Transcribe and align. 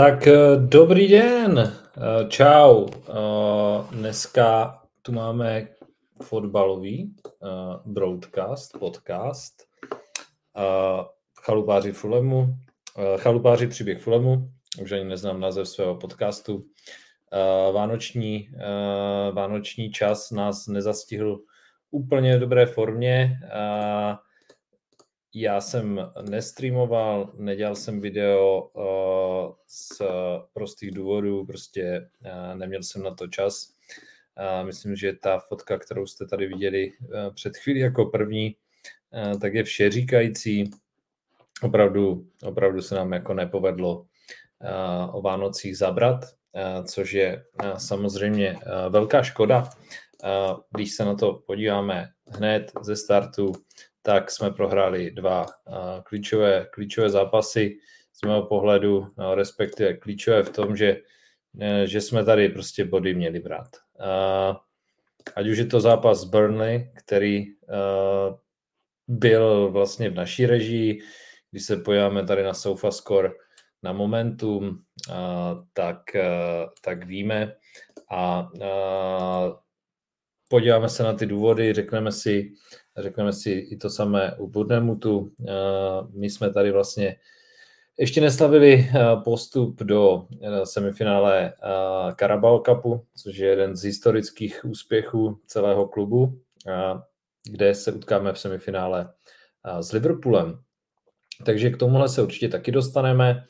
Tak 0.00 0.26
eh, 0.26 0.56
dobrý 0.56 1.08
den, 1.08 1.58
eh, 1.58 2.28
čau. 2.28 2.86
Eh, 2.88 3.96
dneska 3.96 4.78
tu 5.02 5.12
máme 5.12 5.68
fotbalový 6.22 7.14
broadcast, 7.84 8.78
podcast. 8.78 9.54
Chalupáři 11.42 11.92
Fulemu, 11.92 12.46
Chalupáři 13.16 13.66
příběh 13.66 14.02
Fulemu, 14.02 14.50
už 14.82 14.92
ani 14.92 15.04
neznám 15.04 15.40
název 15.40 15.68
svého 15.68 15.94
podcastu. 15.94 16.64
Vánoční, 17.72 18.50
vánoční 19.32 19.90
čas 19.90 20.30
nás 20.30 20.66
nezastihl 20.66 21.40
úplně 21.90 22.36
v 22.36 22.40
dobré 22.40 22.66
formě 22.66 23.40
já 25.34 25.60
jsem 25.60 26.10
nestreamoval, 26.30 27.32
nedělal 27.36 27.76
jsem 27.76 28.00
video 28.00 28.70
uh, 28.72 29.54
z 29.66 30.02
prostých 30.52 30.90
důvodů, 30.90 31.46
prostě 31.46 32.10
uh, 32.24 32.58
neměl 32.58 32.82
jsem 32.82 33.02
na 33.02 33.14
to 33.14 33.26
čas. 33.26 33.74
Myslím, 34.62 34.96
že 34.96 35.12
ta 35.12 35.38
fotka, 35.38 35.78
kterou 35.78 36.06
jste 36.06 36.26
tady 36.26 36.46
viděli 36.46 36.92
uh, 37.00 37.34
před 37.34 37.56
chvílí 37.56 37.80
jako 37.80 38.04
první, 38.04 38.56
tak 39.40 39.54
je 39.54 39.64
vše 39.64 39.90
říkající. 39.90 40.70
Opravdu, 41.62 42.26
opravdu 42.42 42.82
se 42.82 42.94
nám 42.94 43.12
jako 43.12 43.34
nepovedlo 43.34 44.06
o 45.12 45.22
Vánocích 45.22 45.78
zabrat, 45.78 46.24
což 46.84 47.12
je 47.12 47.44
samozřejmě 47.76 48.56
velká 48.88 49.22
škoda. 49.22 49.70
Když 50.70 50.94
se 50.94 51.04
na 51.04 51.14
to 51.14 51.32
podíváme 51.46 52.08
hned 52.28 52.72
ze 52.82 52.96
startu, 52.96 53.52
tak 54.02 54.30
jsme 54.30 54.50
prohráli 54.50 55.10
dva 55.10 55.46
klíčové, 56.04 56.66
klíčové 56.70 57.10
zápasy 57.10 57.78
z 58.12 58.26
mého 58.26 58.42
pohledu, 58.42 59.06
respektive 59.34 59.94
klíčové 59.94 60.42
v 60.42 60.50
tom, 60.50 60.76
že, 60.76 61.02
e, 61.60 61.86
že 61.86 62.00
jsme 62.00 62.24
tady 62.24 62.48
prostě 62.48 62.84
body 62.84 63.14
měli 63.14 63.40
brát. 63.40 63.68
Ať 65.36 65.46
už 65.46 65.58
je 65.58 65.66
to 65.66 65.80
zápas 65.80 66.24
Burnley, 66.24 66.92
který 66.96 67.46
byl 69.08 69.70
vlastně 69.70 70.10
v 70.10 70.14
naší 70.14 70.46
režii, 70.46 71.00
když 71.50 71.64
se 71.64 71.76
pojáme 71.76 72.26
tady 72.26 72.42
na 72.42 72.54
SofaScore 72.54 73.30
na 73.82 73.92
momentum, 73.92 74.82
tak, 75.72 76.14
e, 76.14 76.30
tak 76.82 77.06
víme 77.06 77.56
a 78.10 78.48
podíváme 80.48 80.88
se 80.88 81.02
na 81.02 81.12
ty 81.12 81.26
důvody, 81.26 81.72
řekneme 81.72 82.12
si, 82.12 82.52
řekneme 83.02 83.32
si 83.32 83.50
i 83.50 83.76
to 83.76 83.90
samé 83.90 84.34
u 84.38 84.46
Budnemutu. 84.46 85.32
My 86.12 86.30
jsme 86.30 86.52
tady 86.52 86.72
vlastně 86.72 87.16
ještě 87.98 88.20
neslavili 88.20 88.90
postup 89.24 89.82
do 89.82 90.26
semifinále 90.64 91.52
Carabao 92.18 92.62
Cupu, 92.66 93.04
což 93.16 93.36
je 93.36 93.48
jeden 93.48 93.76
z 93.76 93.84
historických 93.84 94.64
úspěchů 94.64 95.38
celého 95.46 95.88
klubu, 95.88 96.40
kde 97.50 97.74
se 97.74 97.92
utkáme 97.92 98.32
v 98.32 98.38
semifinále 98.38 99.12
s 99.80 99.92
Liverpoolem. 99.92 100.58
Takže 101.44 101.70
k 101.70 101.76
tomuhle 101.76 102.08
se 102.08 102.22
určitě 102.22 102.48
taky 102.48 102.72
dostaneme, 102.72 103.44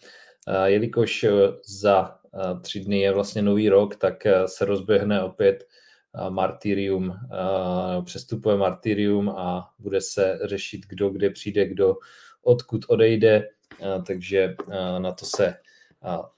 jelikož 0.64 1.26
za 1.66 2.16
tři 2.62 2.80
dny 2.80 3.00
je 3.00 3.12
vlastně 3.12 3.42
nový 3.42 3.68
rok, 3.68 3.96
tak 3.96 4.26
se 4.46 4.64
rozběhne 4.64 5.22
opět 5.22 5.64
martyrium, 6.28 7.14
přestupuje 8.04 8.56
martyrium 8.56 9.28
a 9.28 9.70
bude 9.78 10.00
se 10.00 10.38
řešit, 10.44 10.80
kdo 10.88 11.10
kde 11.10 11.30
přijde, 11.30 11.68
kdo 11.68 11.96
odkud 12.42 12.84
odejde, 12.88 13.48
takže 14.06 14.54
na 14.98 15.12
to 15.12 15.24
se 15.24 15.54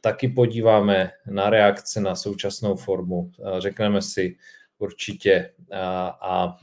taky 0.00 0.28
podíváme 0.28 1.10
na 1.30 1.50
reakce 1.50 2.00
na 2.00 2.14
současnou 2.14 2.76
formu. 2.76 3.30
Řekneme 3.58 4.02
si 4.02 4.36
určitě 4.78 5.50
a, 5.72 6.06
a, 6.22 6.56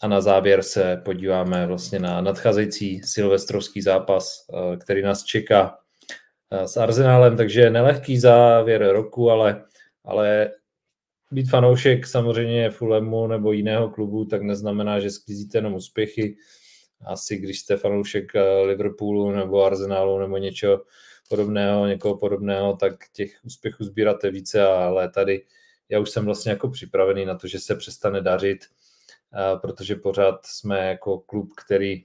a 0.00 0.08
na 0.08 0.20
závěr 0.20 0.62
se 0.62 1.02
podíváme 1.04 1.66
vlastně 1.66 1.98
na 1.98 2.20
nadcházející 2.20 3.02
silvestrovský 3.02 3.82
zápas, 3.82 4.46
který 4.80 5.02
nás 5.02 5.24
čeká 5.24 5.78
s 6.50 6.76
Arsenálem, 6.76 7.36
takže 7.36 7.70
nelehký 7.70 8.18
závěr 8.18 8.92
roku, 8.92 9.30
ale, 9.30 9.64
ale 10.04 10.50
být 11.32 11.50
fanoušek 11.50 12.06
samozřejmě 12.06 12.70
Fulemu 12.70 13.26
nebo 13.26 13.52
jiného 13.52 13.90
klubu, 13.90 14.24
tak 14.24 14.42
neznamená, 14.42 15.00
že 15.00 15.10
sklízíte 15.10 15.58
jenom 15.58 15.74
úspěchy. 15.74 16.36
Asi 17.06 17.36
když 17.36 17.60
jste 17.60 17.76
fanoušek 17.76 18.34
eh, 18.34 18.62
Liverpoolu 18.62 19.30
nebo 19.30 19.64
Arsenalu 19.64 20.18
nebo 20.18 20.36
něčeho 20.36 20.82
podobného, 21.28 21.86
někoho 21.86 22.16
podobného, 22.16 22.76
tak 22.76 22.94
těch 23.12 23.40
úspěchů 23.44 23.84
sbíráte 23.84 24.30
více, 24.30 24.62
ale 24.62 25.08
tady 25.08 25.44
já 25.88 25.98
už 25.98 26.10
jsem 26.10 26.24
vlastně 26.24 26.50
jako 26.50 26.68
připravený 26.68 27.24
na 27.24 27.34
to, 27.34 27.46
že 27.46 27.58
se 27.58 27.76
přestane 27.76 28.20
dařit, 28.20 28.58
eh, 28.64 29.58
protože 29.58 29.96
pořád 29.96 30.46
jsme 30.46 30.88
jako 30.88 31.18
klub, 31.18 31.48
který 31.66 32.04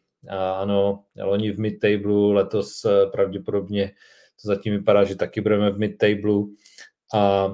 ano, 0.55 1.03
loni 1.23 1.51
v 1.51 1.59
mid-tablu, 1.59 2.33
letos 2.33 2.85
eh, 2.85 3.05
pravděpodobně 3.11 3.91
to 4.41 4.47
zatím 4.47 4.73
vypadá, 4.73 5.03
že 5.03 5.15
taky 5.15 5.41
budeme 5.41 5.71
v 5.71 5.79
mid-tablu 5.79 6.55
a 7.13 7.47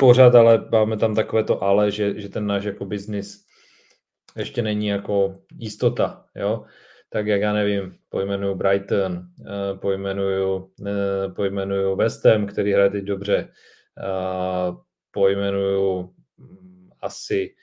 pořád, 0.00 0.34
ale 0.34 0.68
máme 0.72 0.96
tam 0.96 1.14
takové 1.14 1.44
to 1.44 1.62
ale, 1.62 1.90
že, 1.90 2.20
že 2.20 2.28
ten 2.28 2.46
náš 2.46 2.64
jako 2.64 2.84
biznis 2.84 3.44
ještě 4.36 4.62
není 4.62 4.86
jako 4.86 5.38
jistota, 5.58 6.24
jo. 6.36 6.64
Tak 7.10 7.26
jak 7.26 7.40
já 7.40 7.52
nevím, 7.52 7.94
pojmenuju 8.08 8.54
Brighton, 8.54 9.22
eh, 9.40 9.78
pojmenuju, 9.78 10.70
eh, 10.86 11.28
pojmenuju 11.36 11.96
West 11.96 12.24
Ham, 12.24 12.46
který 12.46 12.72
hraje 12.72 12.90
teď 12.90 13.04
dobře, 13.04 13.48
pojmenuju 15.10 16.14
mm, 16.38 16.90
asi 17.00 17.54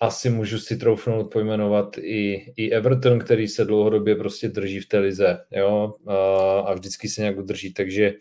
asi 0.00 0.30
můžu 0.30 0.58
si 0.58 0.76
troufnout 0.76 1.32
pojmenovat 1.32 1.98
i, 1.98 2.52
i 2.56 2.70
Everton, 2.70 3.18
který 3.18 3.48
se 3.48 3.64
dlouhodobě 3.64 4.16
prostě 4.16 4.48
drží 4.48 4.80
v 4.80 4.88
té 4.88 4.98
lize, 4.98 5.38
jo, 5.50 5.94
a, 6.06 6.60
a 6.60 6.74
vždycky 6.74 7.08
se 7.08 7.20
nějak 7.20 7.38
udrží, 7.38 7.72
takže 7.74 8.12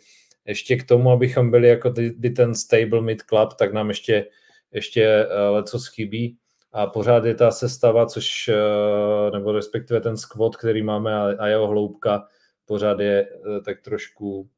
ještě 0.49 0.75
k 0.75 0.83
tomu, 0.83 1.11
abychom 1.11 1.51
byli 1.51 1.67
jako 1.67 1.89
ty, 1.91 2.11
ten 2.11 2.55
stable 2.55 3.01
mid 3.01 3.21
club, 3.21 3.53
tak 3.53 3.73
nám 3.73 3.89
ještě, 3.89 4.25
ještě 4.71 5.03
eh, 5.03 5.49
leco 5.49 5.79
chybí 5.79 6.37
a 6.73 6.87
pořád 6.87 7.25
je 7.25 7.35
ta 7.35 7.51
sestava, 7.51 8.05
což, 8.05 8.47
eh, 8.47 9.31
nebo 9.31 9.51
respektive 9.51 10.01
ten 10.01 10.17
squad, 10.17 10.55
který 10.55 10.83
máme 10.83 11.35
a, 11.37 11.47
jeho 11.47 11.67
hloubka, 11.67 12.27
pořád 12.65 12.99
je 12.99 13.27
eh, 13.29 13.61
tak 13.65 13.81
trošku 13.81 14.49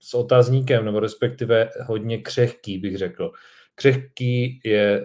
s 0.00 0.14
otázníkem, 0.14 0.84
nebo 0.84 1.00
respektive 1.00 1.70
hodně 1.86 2.18
křehký, 2.18 2.78
bych 2.78 2.96
řekl. 2.96 3.32
Křehký 3.74 4.60
je 4.64 5.04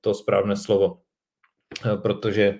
to 0.00 0.14
správné 0.14 0.56
slovo, 0.56 0.98
protože 2.02 2.58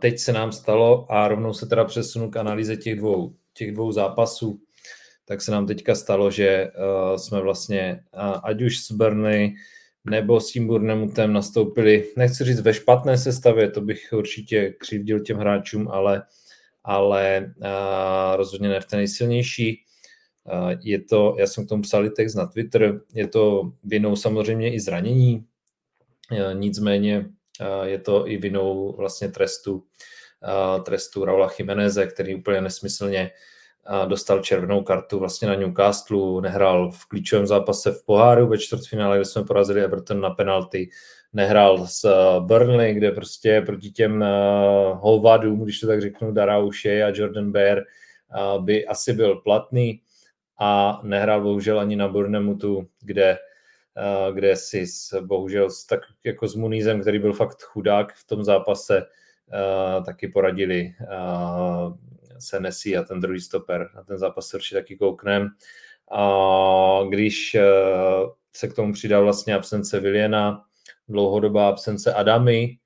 teď 0.00 0.18
se 0.18 0.32
nám 0.32 0.52
stalo 0.52 1.12
a 1.12 1.28
rovnou 1.28 1.52
se 1.52 1.66
teda 1.66 1.84
přesunu 1.84 2.30
k 2.30 2.36
analýze 2.36 2.76
těch 2.76 2.98
dvou, 2.98 3.34
těch 3.54 3.72
dvou 3.72 3.92
zápasů 3.92 4.63
tak 5.24 5.42
se 5.42 5.52
nám 5.52 5.66
teďka 5.66 5.94
stalo, 5.94 6.30
že 6.30 6.70
uh, 6.70 7.16
jsme 7.16 7.40
vlastně, 7.40 8.04
uh, 8.14 8.40
ať 8.44 8.62
už 8.62 8.78
s 8.78 8.92
Burnley 8.92 9.54
nebo 10.10 10.40
s 10.40 10.52
tím 10.52 10.66
Burnemutem 10.66 11.32
nastoupili, 11.32 12.12
nechci 12.16 12.44
říct 12.44 12.60
ve 12.60 12.74
špatné 12.74 13.18
sestavě, 13.18 13.70
to 13.70 13.80
bych 13.80 14.12
určitě 14.12 14.74
křivdil 14.78 15.20
těm 15.20 15.36
hráčům, 15.36 15.88
ale, 15.88 16.22
ale 16.84 17.54
uh, 17.56 18.36
rozhodně 18.36 18.68
ne 18.68 18.80
v 18.80 18.86
té 18.86 18.96
nejsilnější. 18.96 19.84
Uh, 20.52 20.72
je 20.82 21.00
to, 21.02 21.36
já 21.38 21.46
jsem 21.46 21.66
k 21.66 21.68
tomu 21.68 21.82
psal 21.82 22.10
text 22.10 22.34
na 22.34 22.46
Twitter, 22.46 23.00
je 23.14 23.28
to 23.28 23.72
vinou 23.84 24.16
samozřejmě 24.16 24.74
i 24.74 24.80
zranění, 24.80 25.46
uh, 26.32 26.60
nicméně 26.60 27.18
uh, 27.60 27.84
je 27.84 27.98
to 27.98 28.28
i 28.28 28.36
vinou 28.36 28.96
vlastně 28.96 29.28
trestu, 29.28 29.74
uh, 29.74 30.82
trestu 30.82 31.24
Raula 31.24 31.50
Jimeneze, 31.58 32.06
který 32.06 32.34
úplně 32.34 32.60
nesmyslně 32.60 33.30
dostal 34.08 34.40
červenou 34.40 34.82
kartu 34.82 35.18
vlastně 35.18 35.48
na 35.48 35.54
Newcastle, 35.54 36.42
nehrál 36.42 36.90
v 36.90 37.06
klíčovém 37.06 37.46
zápase 37.46 37.92
v 37.92 38.04
poháru 38.04 38.46
ve 38.46 38.58
čtvrtfinále, 38.58 39.16
kde 39.16 39.24
jsme 39.24 39.44
porazili 39.44 39.84
Everton 39.84 40.20
na 40.20 40.30
penalty, 40.30 40.90
nehrál 41.34 41.86
s 41.86 42.04
eh, 42.04 42.40
Burnley, 42.40 42.94
kde 42.94 43.10
prostě 43.10 43.62
proti 43.66 43.90
těm 43.90 44.20
uh, 44.20 44.98
hovadům, 45.00 45.64
když 45.64 45.80
to 45.80 45.86
tak 45.86 46.00
řeknu, 46.00 46.32
Darauše 46.32 47.02
a 47.02 47.12
Jordan 47.14 47.52
Bear 47.52 47.78
uh, 47.78 48.64
by 48.64 48.86
asi 48.86 49.12
byl 49.12 49.36
platný. 49.36 50.00
A 50.60 51.00
nehrál 51.02 51.42
bohužel 51.42 51.80
ani 51.80 51.96
na 51.96 52.08
Bournemouthu, 52.08 52.86
kde, 53.02 53.38
uh, 54.28 54.34
kde 54.34 54.56
si 54.56 54.86
s, 54.86 55.20
bohužel 55.20 55.70
s, 55.70 55.86
tak 55.86 56.00
jako 56.24 56.48
s 56.48 56.54
Munizem, 56.54 57.00
který 57.00 57.18
byl 57.18 57.32
fakt 57.32 57.62
chudák 57.62 58.14
v 58.14 58.26
tom 58.26 58.44
zápase, 58.44 59.02
uh, 59.02 60.04
taky 60.04 60.28
poradili 60.28 60.94
uh, 61.00 61.94
Senesi 62.38 62.96
a 62.96 63.02
ten 63.02 63.20
druhý 63.20 63.40
stoper. 63.40 63.90
Na 63.94 64.02
ten 64.02 64.18
zápas 64.18 64.46
se 64.48 64.56
určitě 64.56 64.74
taky 64.74 64.96
kouknem. 64.96 65.48
A 66.10 67.00
když 67.08 67.54
eh, 67.54 67.62
se 68.52 68.68
k 68.68 68.74
tomu 68.74 68.92
přidá 68.92 69.20
vlastně 69.20 69.54
absence 69.54 70.00
Viliena, 70.00 70.64
dlouhodobá 71.08 71.68
absence 71.68 72.14
Adamy, 72.14 72.78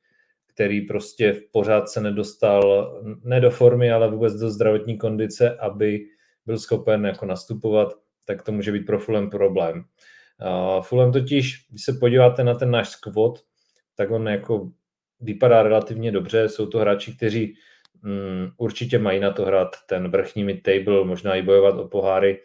který 0.46 0.80
prostě 0.80 1.42
pořád 1.52 1.88
se 1.88 2.00
nedostal 2.00 2.92
ne 3.24 3.40
do 3.40 3.50
formy, 3.50 3.92
ale 3.92 4.10
vůbec 4.10 4.34
do 4.34 4.50
zdravotní 4.50 4.98
kondice, 4.98 5.56
aby 5.56 6.06
byl 6.46 6.58
schopen 6.58 7.06
jako 7.06 7.26
nastupovat, 7.26 7.94
tak 8.24 8.42
to 8.42 8.52
může 8.52 8.72
být 8.72 8.86
pro 8.86 8.98
Fulham 8.98 9.30
problém. 9.30 9.84
Fulham 10.80 11.12
totiž, 11.12 11.66
když 11.70 11.84
se 11.84 11.92
podíváte 11.92 12.44
na 12.44 12.54
ten 12.54 12.70
náš 12.70 12.88
squad, 12.88 13.38
tak 13.94 14.10
on 14.10 14.28
jako 14.28 14.70
vypadá 15.20 15.62
relativně 15.62 16.12
dobře. 16.12 16.48
Jsou 16.48 16.66
to 16.66 16.78
hráči, 16.78 17.16
kteří 17.16 17.54
um, 18.04 18.52
určitě 18.56 18.98
mají 18.98 19.20
na 19.20 19.32
to 19.32 19.44
hrát 19.44 19.68
ten 19.86 20.10
vrchní 20.10 20.44
mid-table, 20.44 21.04
možná 21.04 21.34
i 21.34 21.42
bojovat 21.42 21.78
o 21.78 21.88
poháry, 21.88 22.40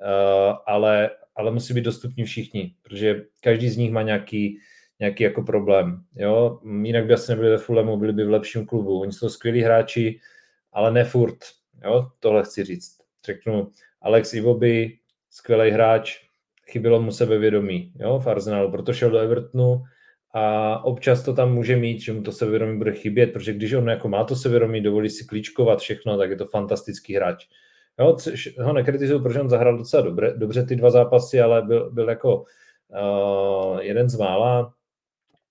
uh, 0.00 0.56
ale, 0.66 1.10
ale 1.36 1.50
musí 1.50 1.74
být 1.74 1.84
dostupní 1.84 2.24
všichni, 2.24 2.74
protože 2.82 3.24
každý 3.40 3.68
z 3.68 3.76
nich 3.76 3.92
má 3.92 4.02
nějaký, 4.02 4.58
nějaký 5.00 5.24
jako 5.24 5.42
problém. 5.42 6.04
Jo? 6.16 6.60
Jinak 6.82 7.06
by 7.06 7.14
asi 7.14 7.32
nebyli 7.32 7.50
ve 7.50 7.58
Fulhamu, 7.58 7.96
byli 7.96 8.12
by 8.12 8.24
v 8.24 8.30
lepším 8.30 8.66
klubu. 8.66 9.00
Oni 9.00 9.12
jsou 9.12 9.28
skvělí 9.28 9.60
hráči, 9.60 10.20
ale 10.72 10.92
ne 10.92 11.04
furt. 11.04 11.38
Jo? 11.84 12.08
Tohle 12.20 12.44
chci 12.44 12.64
říct. 12.64 12.96
Řeknu, 13.26 13.70
Alex 14.02 14.34
Ivoby, 14.34 14.98
skvělý 15.30 15.70
hráč, 15.70 16.18
chybělo 16.70 17.02
mu 17.02 17.12
sebevědomí 17.12 17.92
jo, 18.00 18.18
v 18.18 18.26
Arsenalu, 18.26 18.70
proto 18.70 18.92
šel 18.92 19.10
do 19.10 19.18
Evertonu 19.18 19.82
a 20.32 20.84
občas 20.84 21.22
to 21.22 21.34
tam 21.34 21.54
může 21.54 21.76
mít, 21.76 22.00
že 22.00 22.12
mu 22.12 22.22
to 22.22 22.32
sebevědomí 22.32 22.78
bude 22.78 22.92
chybět, 22.92 23.32
protože 23.32 23.52
když 23.52 23.72
on 23.72 23.88
jako 23.88 24.08
má 24.08 24.24
to 24.24 24.36
sebevědomí, 24.36 24.80
dovolí 24.80 25.10
si 25.10 25.24
klíčkovat 25.24 25.78
všechno, 25.78 26.18
tak 26.18 26.30
je 26.30 26.36
to 26.36 26.46
fantastický 26.46 27.14
hráč. 27.14 27.46
Jo, 27.98 28.16
ho 28.58 28.72
nekritizuju, 28.72 29.22
protože 29.22 29.40
on 29.40 29.48
zahrál 29.48 29.78
docela 29.78 30.02
dobře, 30.02 30.34
dobře 30.36 30.66
ty 30.66 30.76
dva 30.76 30.90
zápasy, 30.90 31.40
ale 31.40 31.62
byl, 31.62 31.90
byl 31.90 32.08
jako 32.08 32.44
uh, 32.88 33.80
jeden 33.80 34.08
z 34.08 34.18
mála. 34.18 34.74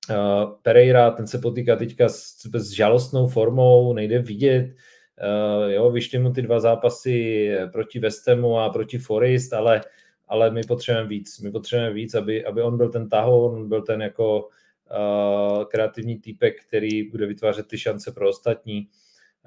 Uh, 0.10 0.52
Pereira, 0.62 1.12
ten 1.12 1.28
se 1.28 1.38
potýká 1.38 1.76
teďka 1.76 2.10
s, 2.10 2.36
s 2.54 2.72
žalostnou 2.72 3.28
formou, 3.28 3.94
nejde 3.94 4.20
vidět, 4.20 4.66
uh, 4.66 5.72
jo, 5.72 5.92
vyšly 5.92 6.20
mu 6.20 6.32
ty 6.34 6.42
dva 6.42 6.60
zápasy 6.60 7.50
proti 7.72 8.00
Westemu 8.00 8.60
a 8.60 8.70
proti 8.70 8.98
Forest, 8.98 9.54
ale 9.54 9.82
ale 10.28 10.52
my 10.52 10.62
potřebujeme 10.68 11.10
víc. 11.10 11.40
My 11.40 11.52
potřebujeme 11.52 11.94
víc, 11.94 12.16
aby, 12.16 12.46
aby 12.46 12.62
on 12.62 12.78
byl 12.78 12.90
ten 12.90 13.10
tahoun, 13.10 13.70
byl 13.70 13.82
ten 13.82 14.02
jako 14.02 14.50
kreativní 15.68 16.20
týpek, 16.20 16.64
který 16.68 17.10
bude 17.10 17.26
vytvářet 17.26 17.68
ty 17.68 17.78
šance 17.78 18.12
pro 18.12 18.30
ostatní. 18.30 18.88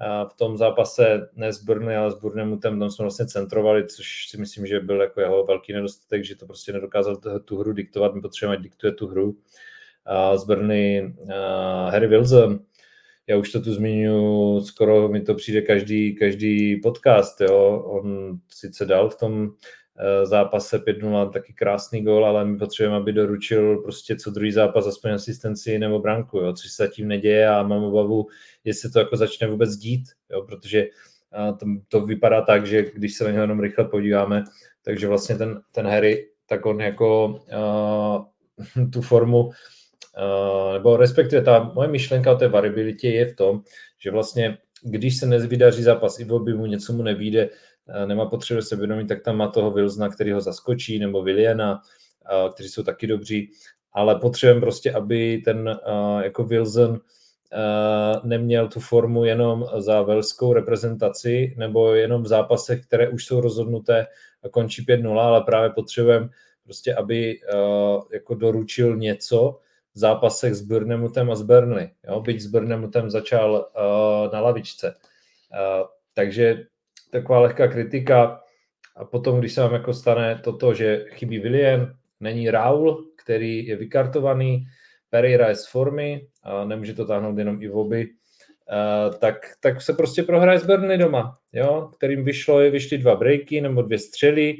Uh, 0.01 0.29
v 0.29 0.33
tom 0.33 0.57
zápase 0.57 1.29
ne 1.35 1.53
s 1.53 1.63
Burny, 1.63 1.95
ale 1.95 2.11
s 2.11 2.15
Burnemutem, 2.15 2.79
tam 2.79 2.89
jsme 2.89 3.03
vlastně 3.03 3.27
centrovali, 3.27 3.87
což 3.87 4.27
si 4.29 4.37
myslím, 4.37 4.65
že 4.65 4.79
byl 4.79 5.01
jako 5.01 5.21
jeho 5.21 5.43
velký 5.43 5.73
nedostatek, 5.73 6.23
že 6.23 6.35
to 6.35 6.45
prostě 6.45 6.73
nedokázal 6.73 7.15
tu, 7.45 7.57
hru 7.57 7.73
diktovat, 7.73 8.15
my 8.15 8.21
potřebujeme, 8.21 8.63
diktuje 8.63 8.93
tu 8.93 9.07
hru. 9.07 9.29
Uh, 9.29 10.37
z 10.37 10.43
Brny 10.43 11.15
Harry 11.89 12.07
Wilson, 12.07 12.59
já 13.27 13.37
už 13.37 13.51
to 13.51 13.61
tu 13.61 13.73
zmiňuji, 13.73 14.61
skoro 14.61 15.09
mi 15.09 15.21
to 15.21 15.35
přijde 15.35 15.61
každý, 15.61 16.15
každý 16.15 16.75
podcast, 16.75 17.41
jo. 17.41 17.83
On 17.85 18.37
sice 18.49 18.85
dal 18.85 19.09
v 19.09 19.15
tom 19.15 19.51
Eh, 19.97 20.25
zápase 20.25 20.79
5-0 20.79 21.29
taky 21.29 21.53
krásný 21.53 22.03
gol, 22.03 22.25
ale 22.25 22.45
my 22.45 22.57
potřebujeme, 22.57 22.97
aby 22.97 23.13
doručil 23.13 23.77
prostě 23.77 24.15
co 24.15 24.31
druhý 24.31 24.51
zápas 24.51 24.87
aspoň 24.87 25.11
asistenci 25.11 25.79
nebo 25.79 25.99
branku, 25.99 26.37
jo, 26.37 26.53
což 26.53 26.71
se 26.71 26.83
zatím 26.83 27.07
neděje 27.07 27.49
a 27.49 27.63
mám 27.63 27.83
obavu, 27.83 28.27
jestli 28.63 28.91
to 28.91 28.99
jako 28.99 29.17
začne 29.17 29.47
vůbec 29.47 29.75
dít, 29.75 30.03
jo, 30.31 30.41
protože 30.41 30.79
eh, 30.79 31.53
to, 31.59 31.65
to 31.87 32.05
vypadá 32.05 32.41
tak, 32.41 32.65
že 32.65 32.91
když 32.95 33.13
se 33.13 33.23
na 33.23 33.31
něho 33.31 33.43
jenom 33.43 33.59
rychle 33.59 33.85
podíváme, 33.85 34.43
takže 34.81 35.07
vlastně 35.07 35.35
ten, 35.35 35.61
ten 35.71 35.87
Harry, 35.87 36.29
tak 36.47 36.65
on 36.65 36.81
jako 36.81 37.27
uh, 37.27 38.89
tu 38.89 39.01
formu, 39.01 39.49
nebo 40.73 40.97
respektive 40.97 41.41
ta 41.41 41.71
moje 41.75 41.87
myšlenka 41.87 42.31
o 42.31 42.35
té 42.35 42.47
variabilitě 42.47 43.09
je 43.09 43.25
v 43.25 43.35
tom, 43.35 43.61
že 43.99 44.11
vlastně 44.11 44.57
když 44.83 45.17
se 45.17 45.25
nevydaří 45.25 45.83
zápas, 45.83 46.19
i 46.19 46.25
by 46.25 46.53
mu 46.53 46.65
něco 46.65 46.93
mu 46.93 47.03
nevíde, 47.03 47.49
Eh, 47.89 48.05
nemá 48.05 48.25
potřebu 48.25 48.61
se 48.61 48.75
vědomit, 48.75 49.07
tak 49.07 49.21
tam 49.21 49.37
má 49.37 49.47
toho 49.47 49.71
Wilsona, 49.71 50.09
který 50.09 50.31
ho 50.31 50.41
zaskočí, 50.41 50.99
nebo 50.99 51.23
Williana, 51.23 51.81
eh, 52.31 52.49
kteří 52.49 52.69
jsou 52.69 52.83
taky 52.83 53.07
dobří, 53.07 53.51
ale 53.93 54.15
potřebujeme 54.19 54.61
prostě, 54.61 54.91
aby 54.91 55.41
ten 55.45 55.69
eh, 55.69 56.23
jako 56.25 56.43
Wilson 56.43 56.99
neměl 58.23 58.67
tu 58.67 58.79
formu 58.79 59.25
jenom 59.25 59.65
za 59.77 60.01
velskou 60.01 60.53
reprezentaci 60.53 61.55
nebo 61.57 61.93
jenom 61.93 62.23
v 62.23 62.27
zápasech, 62.27 62.85
které 62.85 63.09
už 63.09 63.25
jsou 63.25 63.41
rozhodnuté 63.41 64.07
a 64.43 64.49
končí 64.49 64.85
5-0, 64.85 65.19
ale 65.19 65.41
právě 65.41 65.69
potřebujeme 65.69 66.29
prostě, 66.63 66.95
aby 66.95 67.39
jako 68.13 68.35
doručil 68.35 68.97
něco 68.97 69.59
v 69.61 69.64
zápasech 69.95 70.53
s 70.53 70.61
Burnemutem 70.61 71.31
a 71.31 71.35
s 71.35 71.41
Burnley. 71.41 71.89
Jo? 72.07 72.21
Byť 72.21 72.41
s 72.41 72.47
Burnemutem 72.47 73.09
začal 73.09 73.71
na 74.33 74.39
lavičce. 74.41 74.93
takže 76.13 76.65
taková 77.11 77.39
lehká 77.39 77.67
kritika. 77.67 78.41
A 78.95 79.05
potom, 79.05 79.39
když 79.39 79.53
se 79.53 79.61
vám 79.61 79.73
jako 79.73 79.93
stane 79.93 80.41
toto, 80.43 80.73
že 80.73 81.05
chybí 81.09 81.39
William, 81.39 81.91
není 82.19 82.49
Raul, 82.49 83.05
který 83.23 83.67
je 83.67 83.75
vykartovaný, 83.75 84.65
Pereira 85.09 85.49
je 85.49 85.55
z 85.55 85.67
formy, 85.67 86.27
a 86.43 86.65
nemůže 86.65 86.93
to 86.93 87.05
táhnout 87.05 87.37
jenom 87.37 87.61
i 87.61 87.67
v 87.67 87.77
oby, 87.77 88.07
tak, 89.19 89.35
tak 89.61 89.81
se 89.81 89.93
prostě 89.93 90.23
prohraje 90.23 90.59
s 90.59 90.65
Burnley 90.65 90.97
doma, 90.97 91.33
jo, 91.53 91.89
kterým 91.97 92.25
vyšlo, 92.25 92.61
je 92.61 92.71
vyšly 92.71 92.97
dva 92.97 93.15
breaky 93.15 93.61
nebo 93.61 93.81
dvě 93.81 93.99
střely. 93.99 94.55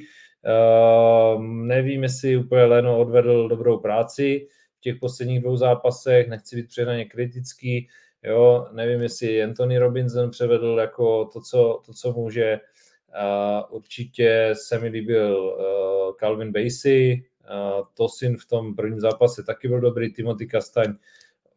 Uh, 0.45 1.43
nevím, 1.43 2.03
jestli 2.03 2.37
úplně 2.37 2.63
Leno 2.63 2.99
odvedl 2.99 3.47
dobrou 3.47 3.79
práci 3.79 4.47
těch 4.85 4.99
posledních 4.99 5.41
dvou 5.41 5.57
zápasech, 5.57 6.29
nechci 6.29 6.55
být 6.55 6.67
přehnaně 6.67 7.05
kritický, 7.05 7.87
Jo, 8.25 8.67
nevím, 8.71 9.01
jestli 9.01 9.43
Anthony 9.43 9.77
Robinson 9.77 10.29
převedl 10.29 10.77
jako 10.81 11.25
to, 11.25 11.41
co, 11.41 11.81
to, 11.85 11.93
co 11.93 12.13
může. 12.13 12.59
Uh, 12.59 13.75
určitě 13.75 14.53
se 14.53 14.79
mi 14.79 14.87
líbil 14.87 15.37
uh, 15.37 16.15
Calvin 16.15 16.51
Basie, 16.51 17.15
uh, 17.15 17.85
Tosin 17.93 18.37
v 18.37 18.45
tom 18.45 18.75
prvním 18.75 18.99
zápase 18.99 19.43
taky 19.43 19.67
byl 19.67 19.81
dobrý, 19.81 20.13
Timothy 20.13 20.47
Kastaň 20.47 20.89
uh, 20.89 20.95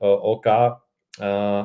OK, 0.08 0.46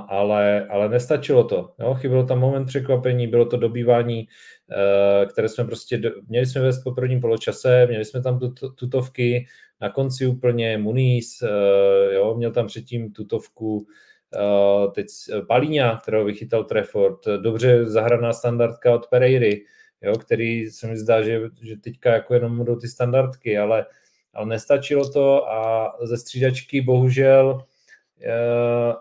ale, 0.08 0.68
ale 0.70 0.90
nestačilo 0.90 1.44
to. 1.44 1.74
Jo? 1.80 1.94
Chybělo 1.94 2.24
tam 2.24 2.40
moment 2.40 2.66
překvapení, 2.66 3.28
bylo 3.28 3.46
to 3.46 3.58
dobývání, 3.58 4.28
uh, 4.28 5.30
které 5.30 5.50
jsme 5.50 5.66
prostě, 5.66 5.98
do, 5.98 6.10
měli 6.28 6.46
jsme 6.46 6.62
vést 6.62 6.84
po 6.84 6.92
prvním 6.92 7.22
poločase, 7.22 7.88
měli 7.88 8.06
jsme 8.06 8.22
tam 8.22 8.40
tut, 8.40 8.60
tutovky, 8.76 9.46
na 9.82 9.90
konci 9.90 10.26
úplně 10.26 10.78
Muniz, 10.78 11.42
uh, 11.42 12.14
jo, 12.14 12.36
měl 12.36 12.52
tam 12.52 12.68
předtím 12.68 13.14
tutovku, 13.14 13.88
Eh, 14.36 14.92
teď 14.92 15.08
Palíňa, 15.48 16.00
kterého 16.02 16.26
vychytal 16.26 16.64
Trefford, 16.64 17.26
dobře 17.26 17.86
zahraná 17.86 18.34
standardka 18.34 18.96
od 18.96 19.08
Pereiry, 19.08 19.66
jo, 20.02 20.14
který 20.18 20.72
se 20.72 20.88
mi 20.88 20.98
zdá, 20.98 21.22
že, 21.22 21.42
že 21.62 21.78
teďka 21.78 22.14
jako 22.14 22.34
jenom 22.34 22.58
budou 22.58 22.76
ty 22.76 22.88
standardky, 22.88 23.58
ale, 23.58 23.86
ale 24.34 24.46
nestačilo 24.46 25.10
to 25.10 25.50
a 25.50 25.94
ze 26.04 26.18
střídačky 26.18 26.82
bohužel 26.82 27.62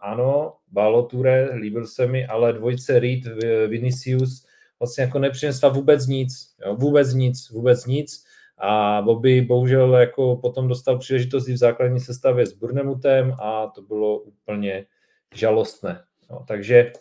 ano, 0.01 0.55
Baloture, 0.69 1.55
líbil 1.55 1.87
se 1.87 2.07
mi, 2.07 2.27
ale 2.27 2.53
dvojce 2.53 2.99
Reed, 3.01 3.25
Vinicius 3.69 4.47
vlastně 4.81 5.05
jako 5.05 5.19
nepřinesla 5.19 5.69
vůbec 5.69 6.07
nic, 6.07 6.55
jo, 6.67 6.77
vůbec 6.77 7.15
nic, 7.15 7.51
vůbec 7.51 7.87
nic 7.87 8.25
a 8.59 9.03
Bobby 9.03 9.41
bohužel 9.41 9.95
jako 9.95 10.37
potom 10.37 10.69
dostal 10.69 10.99
příležitost 10.99 11.49
v 11.49 11.57
základní 11.57 12.01
sestavě 12.01 12.47
s 12.47 12.53
Burnemutem 12.53 13.35
a 13.43 13.67
to 13.67 13.83
bylo 13.83 14.19
úplně 14.19 14.87
žalostné. 15.35 16.01
No, 16.31 16.45
takže 16.49 16.93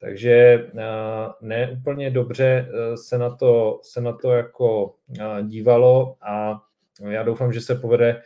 takže 0.00 0.32
eh, 0.32 1.28
ne 1.40 1.70
úplně 1.70 2.10
dobře 2.10 2.68
eh, 2.68 2.96
se 2.96 3.18
na 3.18 3.36
to, 3.36 3.80
se 3.82 4.00
na 4.00 4.12
to 4.12 4.30
jako 4.32 4.94
eh, 5.20 5.42
dívalo 5.42 6.16
a 6.22 6.62
já 7.08 7.22
doufám, 7.22 7.52
že 7.52 7.60
se 7.60 7.74
povede 7.74 8.22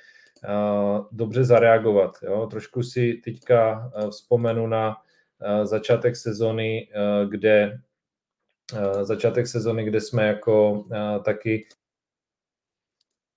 dobře 1.12 1.44
zareagovat. 1.44 2.18
Jo. 2.22 2.46
Trošku 2.50 2.82
si 2.82 3.20
teďka 3.24 3.92
vzpomenu 4.10 4.66
na 4.66 4.96
začátek 5.64 6.16
sezony, 6.16 6.88
kde 7.28 7.78
začátek 9.02 9.46
sezony, 9.46 9.84
kde 9.84 10.00
jsme 10.00 10.26
jako 10.26 10.84
taky 11.24 11.66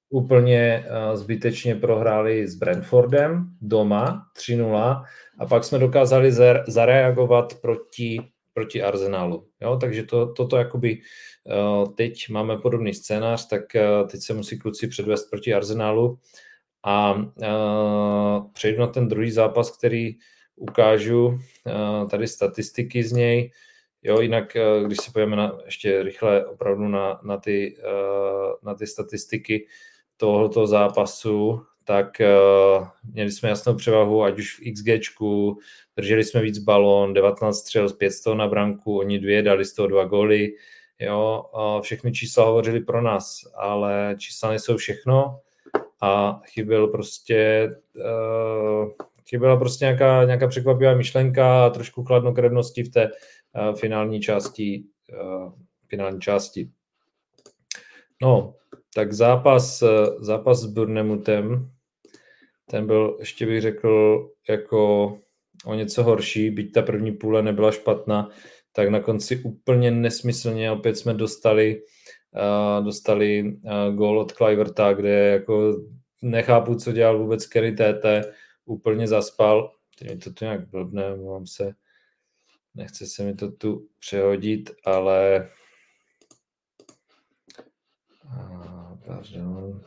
úplně 0.09 0.85
eh, 0.88 1.17
zbytečně 1.17 1.75
prohráli 1.75 2.47
s 2.47 2.55
Brentfordem 2.55 3.45
doma 3.62 4.25
3-0 4.38 5.03
a 5.39 5.45
pak 5.45 5.63
jsme 5.63 5.79
dokázali 5.79 6.31
zareagovat 6.67 7.53
proti, 7.62 8.21
proti 8.53 8.83
Arsenalu. 8.83 9.47
Jo, 9.62 9.77
takže 9.77 10.03
to, 10.03 10.33
toto 10.33 10.57
jakoby 10.57 11.00
eh, 11.00 11.89
teď 11.95 12.29
máme 12.29 12.57
podobný 12.57 12.93
scénář, 12.93 13.47
tak 13.47 13.75
eh, 13.75 13.88
teď 14.12 14.21
se 14.21 14.33
musí 14.33 14.59
kluci 14.59 14.88
předvést 14.88 15.29
proti 15.29 15.53
Arsenalu 15.53 16.19
a 16.85 17.15
přejdu 18.53 18.79
na 18.79 18.87
ten 18.87 19.07
druhý 19.07 19.31
zápas, 19.31 19.77
který 19.77 20.15
ukážu 20.55 21.39
tady 22.09 22.27
statistiky 22.27 23.03
z 23.03 23.11
něj. 23.11 23.51
Jo, 24.03 24.21
jinak, 24.21 24.57
když 24.85 24.97
se 24.97 25.11
pojeme 25.11 25.35
na, 25.35 25.57
ještě 25.65 26.03
rychle 26.03 26.45
opravdu 26.45 26.87
na, 26.87 27.19
na, 27.23 27.37
ty, 27.37 27.77
na 28.63 28.73
ty 28.73 28.87
statistiky, 28.87 29.67
tohoto 30.17 30.67
zápasu, 30.67 31.61
tak 31.83 32.07
uh, 32.19 32.87
měli 33.13 33.31
jsme 33.31 33.49
jasnou 33.49 33.75
převahu, 33.75 34.23
ať 34.23 34.39
už 34.39 34.59
v 34.59 34.73
XG, 34.73 35.19
drželi 35.95 36.23
jsme 36.23 36.41
víc 36.41 36.57
balón, 36.57 37.13
19 37.13 37.57
střel, 37.57 37.89
5 37.89 38.13
na 38.33 38.47
branku, 38.47 38.99
oni 38.99 39.19
dvě 39.19 39.41
dali 39.41 39.65
z 39.65 39.73
toho 39.73 39.87
dva 39.87 40.05
góly, 40.05 40.53
jo, 40.99 41.45
uh, 41.53 41.81
všechny 41.81 42.11
čísla 42.11 42.45
hovořili 42.45 42.79
pro 42.79 43.01
nás, 43.01 43.41
ale 43.55 44.15
čísla 44.19 44.49
nejsou 44.49 44.77
všechno 44.77 45.39
a 46.05 46.41
chyběl 46.45 46.88
prostě 46.88 47.69
uh, 47.95 48.89
chyběla 49.29 49.57
prostě 49.57 49.85
nějaká, 49.85 50.24
nějaká 50.24 50.47
překvapivá 50.47 50.95
myšlenka 50.95 51.65
a 51.65 51.69
trošku 51.69 52.03
chladnokrevnosti 52.03 52.83
v 52.83 52.89
té 52.89 53.09
uh, 53.12 53.75
finální 53.75 54.21
části 54.21 54.83
uh, 55.21 55.53
finální 55.88 56.21
části. 56.21 56.69
No, 58.21 58.55
tak 58.95 59.13
zápas, 59.13 59.83
zápas 60.19 60.59
s 60.62 60.65
Burnemutem, 60.65 61.71
ten 62.69 62.88
byl, 62.88 63.17
ještě 63.19 63.45
bych 63.45 63.62
řekl, 63.62 64.25
jako 64.50 65.07
o 65.65 65.74
něco 65.74 66.03
horší, 66.03 66.50
byť 66.50 66.74
ta 66.74 66.81
první 66.81 67.12
půle 67.12 67.41
nebyla 67.43 67.71
špatná, 67.71 68.29
tak 68.71 68.89
na 68.89 69.00
konci 69.00 69.41
úplně 69.43 69.91
nesmyslně 69.91 70.71
opět 70.71 70.97
jsme 70.97 71.13
dostali, 71.13 71.81
dostali 72.83 73.57
gól 73.95 74.19
od 74.19 74.31
Cliverta, 74.31 74.93
kde 74.93 75.09
jako 75.09 75.73
nechápu, 76.21 76.75
co 76.75 76.91
dělal 76.91 77.19
vůbec 77.19 77.45
Kerry 77.47 77.71
TT, 77.71 78.05
úplně 78.65 79.07
zaspal, 79.07 79.71
mi 80.03 80.17
to 80.17 80.33
tu 80.33 80.45
nějak 80.45 80.69
blbne, 80.69 81.15
mám 81.15 81.47
se, 81.47 81.73
nechce 82.75 83.05
se 83.07 83.23
mi 83.23 83.35
to 83.35 83.51
tu 83.51 83.87
přehodit, 83.99 84.71
ale 84.85 85.49
pardon. 89.05 89.81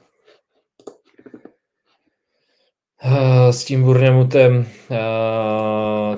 S 3.51 3.65
tím 3.65 3.83
Burnemutem 3.83 4.67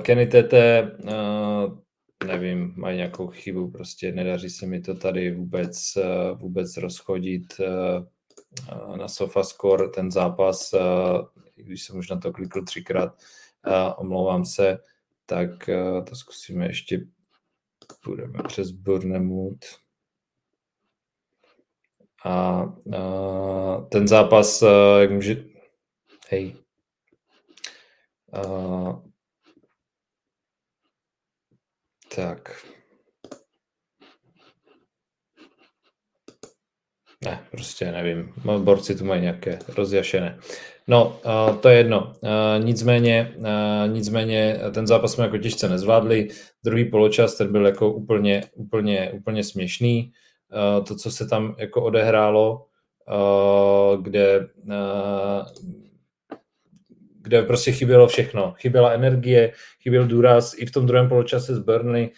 Kenny 0.03 0.27
Tete, 0.27 0.97
nevím, 2.27 2.75
mají 2.77 2.97
nějakou 2.97 3.27
chybu, 3.27 3.71
prostě 3.71 4.13
nedaří 4.13 4.51
se 4.51 4.67
mi 4.67 4.81
to 4.81 4.95
tady 4.95 5.35
vůbec, 5.35 5.99
vůbec 6.35 6.77
rozchodit 6.77 7.61
na 8.97 9.09
SofaScore 9.09 9.89
ten 9.89 10.11
zápas, 10.11 10.75
když 11.57 11.85
jsem 11.85 11.99
už 11.99 12.09
na 12.09 12.21
to 12.21 12.33
klikl 12.33 12.65
třikrát, 12.65 13.19
omlouvám 13.97 14.45
se, 14.45 14.79
tak 15.27 15.51
to 16.09 16.17
zkusíme 16.17 16.67
ještě, 16.67 17.07
půjdeme 18.05 18.39
přes 18.49 18.71
Burnemut 18.71 19.65
a, 22.25 22.33
a 22.33 23.81
ten 23.91 24.09
zápas, 24.09 24.63
jak 25.01 25.11
může, 25.11 25.45
hej, 26.29 26.57
a, 28.33 29.03
tak. 32.17 32.65
Ne, 37.25 37.45
prostě 37.51 37.93
nevím. 37.93 38.33
Borci 38.59 38.95
tu 38.95 39.05
mají 39.05 39.23
nějaké 39.23 39.59
rozjašené. 39.77 40.39
No, 40.89 41.21
uh, 41.25 41.57
to 41.57 41.69
je 41.69 41.77
jedno. 41.77 42.15
Uh, 42.21 42.65
nicméně, 42.65 43.35
uh, 43.37 43.93
nicméně 43.93 44.61
ten 44.75 44.87
zápas 44.87 45.13
jsme 45.13 45.25
jako 45.25 45.39
těžce 45.39 45.69
nezvládli. 45.69 46.29
Druhý 46.65 46.85
poločas, 46.85 47.35
ten 47.35 47.53
byl 47.53 47.67
jako 47.67 47.93
úplně, 47.93 48.43
úplně, 48.55 49.11
úplně 49.11 49.45
směšný. 49.45 50.13
Eh, 50.53 50.83
to, 50.85 50.97
co 50.97 51.11
se 51.11 51.27
tam 51.27 51.55
jako 51.59 51.83
odehrálo, 51.83 52.67
eh, 53.09 53.97
kde, 54.03 54.49
eh, 54.71 55.45
kde 57.31 57.43
prostě 57.43 57.73
chybělo 57.73 58.09
všechno. 58.09 58.55
Chyběla 58.59 58.93
energie, 58.93 59.53
chyběl 59.83 60.07
důraz 60.07 60.55
i 60.59 60.67
v 60.67 60.73
tom 60.73 60.87
druhém 60.87 61.09
poločase 61.09 61.55
z 61.55 61.59
Burnley, 61.59 62.11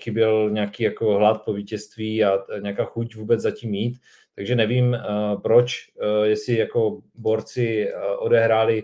chyběl 0.00 0.50
nějaký 0.50 0.82
jako 0.82 1.18
hlad 1.18 1.42
po 1.44 1.52
vítězství 1.52 2.24
a 2.24 2.38
nějaká 2.60 2.84
chuť 2.84 3.16
vůbec 3.16 3.40
zatím 3.40 3.70
mít. 3.70 3.98
Takže 4.34 4.56
nevím, 4.56 4.98
proč, 5.42 5.90
jestli 6.22 6.56
jako 6.56 7.00
borci 7.14 7.92
odehráli 8.18 8.82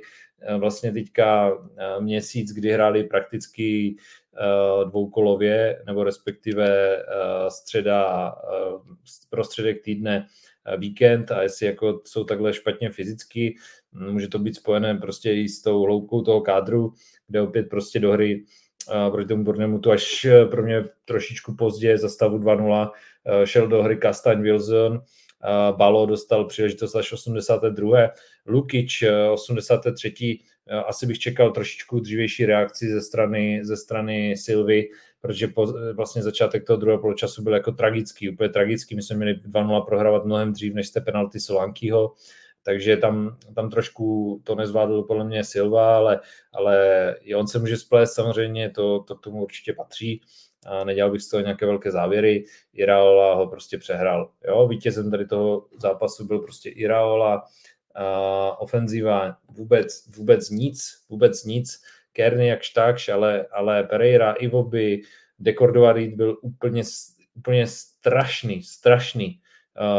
vlastně 0.58 0.92
teďka 0.92 1.58
měsíc, 2.00 2.52
kdy 2.52 2.72
hráli 2.72 3.04
prakticky 3.04 3.96
Eh, 4.38 4.84
dvoukolově, 4.84 5.82
nebo 5.86 6.04
respektive 6.04 6.96
eh, 6.96 7.50
středa, 7.50 8.34
eh, 8.44 8.94
prostředek 9.30 9.82
týdne 9.82 10.26
víkend 10.76 11.30
a 11.30 11.42
jestli 11.42 11.66
jako 11.66 12.00
jsou 12.04 12.25
takhle 12.25 12.54
špatně 12.54 12.90
fyzicky, 12.90 13.56
hm, 13.92 14.12
může 14.12 14.28
to 14.28 14.38
být 14.38 14.56
spojené 14.56 14.94
prostě 14.94 15.35
i 15.35 15.49
s 15.49 15.62
tou 15.62 15.82
hloubkou 15.82 16.23
toho 16.23 16.40
kádru, 16.40 16.92
kde 17.28 17.40
opět 17.40 17.62
prostě 17.62 18.00
do 18.00 18.12
hry 18.12 18.44
proti 19.11 19.28
tomu 19.28 19.78
to 19.78 19.90
až 19.90 20.26
pro 20.50 20.62
mě 20.62 20.85
trošičku 21.04 21.54
pozdě 21.54 21.99
za 21.99 22.08
stavu 22.08 22.38
2-0 22.38 22.90
šel 23.44 23.68
do 23.68 23.82
hry 23.82 23.96
Kastaň 23.96 24.42
Wilson, 24.42 25.02
Balo 25.76 26.06
dostal 26.06 26.44
příležitost 26.44 26.94
až 26.94 27.12
82. 27.12 28.08
Lukič 28.46 29.04
83. 29.32 30.38
Asi 30.87 31.06
bych 31.06 31.18
čekal 31.18 31.50
trošičku 31.50 32.00
dřívější 32.00 32.46
reakci 32.46 32.90
ze 32.90 33.00
strany, 33.00 33.61
ze 33.62 33.76
strany 33.76 34.37
Silvy, 34.37 34.88
protože 35.26 35.49
po, 35.49 35.66
vlastně 35.92 36.23
začátek 36.23 36.66
toho 36.66 36.76
druhého 36.76 37.00
poločasu 37.00 37.42
byl 37.42 37.54
jako 37.54 37.73
tragický, 37.73 38.30
úplně 38.30 38.49
tragický. 38.49 38.97
My 38.97 39.02
jsme 39.02 39.16
měli 39.16 39.35
2-0 39.35 39.85
prohrávat 39.85 40.25
mnohem 40.25 40.52
dřív 40.52 40.75
než 40.75 40.88
jste 40.88 41.00
penalty 41.00 41.40
Solankyho, 41.40 42.14
takže 42.62 42.97
tam, 42.97 43.37
tam 43.54 43.71
trošku 43.71 44.40
to 44.45 44.54
nezvládl 44.54 45.02
podle 45.02 45.25
mě 45.25 45.45
Silva, 45.45 45.97
ale, 45.97 46.21
ale 46.52 47.14
i 47.21 47.35
on 47.35 47.47
se 47.47 47.59
může 47.59 47.76
splést 47.76 48.14
samozřejmě, 48.14 48.71
to, 48.71 49.00
to 49.00 49.14
k 49.14 49.21
tomu 49.21 49.42
určitě 49.42 49.73
patří 49.73 50.21
a 50.66 50.85
nedělal 50.85 51.12
bych 51.12 51.23
z 51.23 51.28
toho 51.28 51.40
nějaké 51.40 51.66
velké 51.66 51.90
závěry. 51.90 52.45
Iraola 52.73 53.35
ho 53.35 53.47
prostě 53.47 53.78
přehrál. 53.78 54.30
Jo? 54.49 54.68
Vítězem 54.68 55.11
tady 55.11 55.26
toho 55.26 55.66
zápasu 55.78 56.26
byl 56.26 56.38
prostě 56.38 56.71
Iraola, 56.71 57.45
a 57.97 58.61
ofenziva 58.61 59.37
vůbec, 59.49 60.09
vůbec 60.16 60.50
nic, 60.50 61.04
vůbec 61.09 61.45
nic. 61.45 61.83
Kerny 62.16 62.46
jakž 62.46 62.70
takž, 62.70 63.08
ale, 63.08 63.46
ale 63.52 63.85
Pereira, 63.85 64.32
Ivoby, 64.32 65.02
Dekordovarit 65.38 66.14
byl 66.14 66.38
úplně, 66.42 66.82
úplně 67.35 67.66
strašný, 67.66 68.62
strašný. 68.62 69.40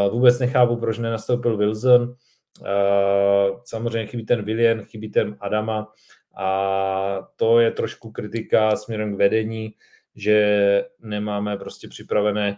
Uh, 0.06 0.12
vůbec 0.12 0.38
nechápu, 0.38 0.76
proč 0.76 0.98
nenastoupil 0.98 1.56
Wilson. 1.56 2.02
Uh, 2.02 3.60
samozřejmě 3.64 4.06
chybí 4.06 4.26
ten 4.26 4.42
William, 4.42 4.84
chybí 4.84 5.10
ten 5.10 5.36
Adama 5.40 5.92
a 6.36 7.28
to 7.36 7.60
je 7.60 7.70
trošku 7.70 8.12
kritika 8.12 8.76
směrem 8.76 9.14
k 9.14 9.18
vedení 9.18 9.74
že 10.18 10.84
nemáme 11.00 11.56
prostě 11.56 11.88
připravené, 11.88 12.56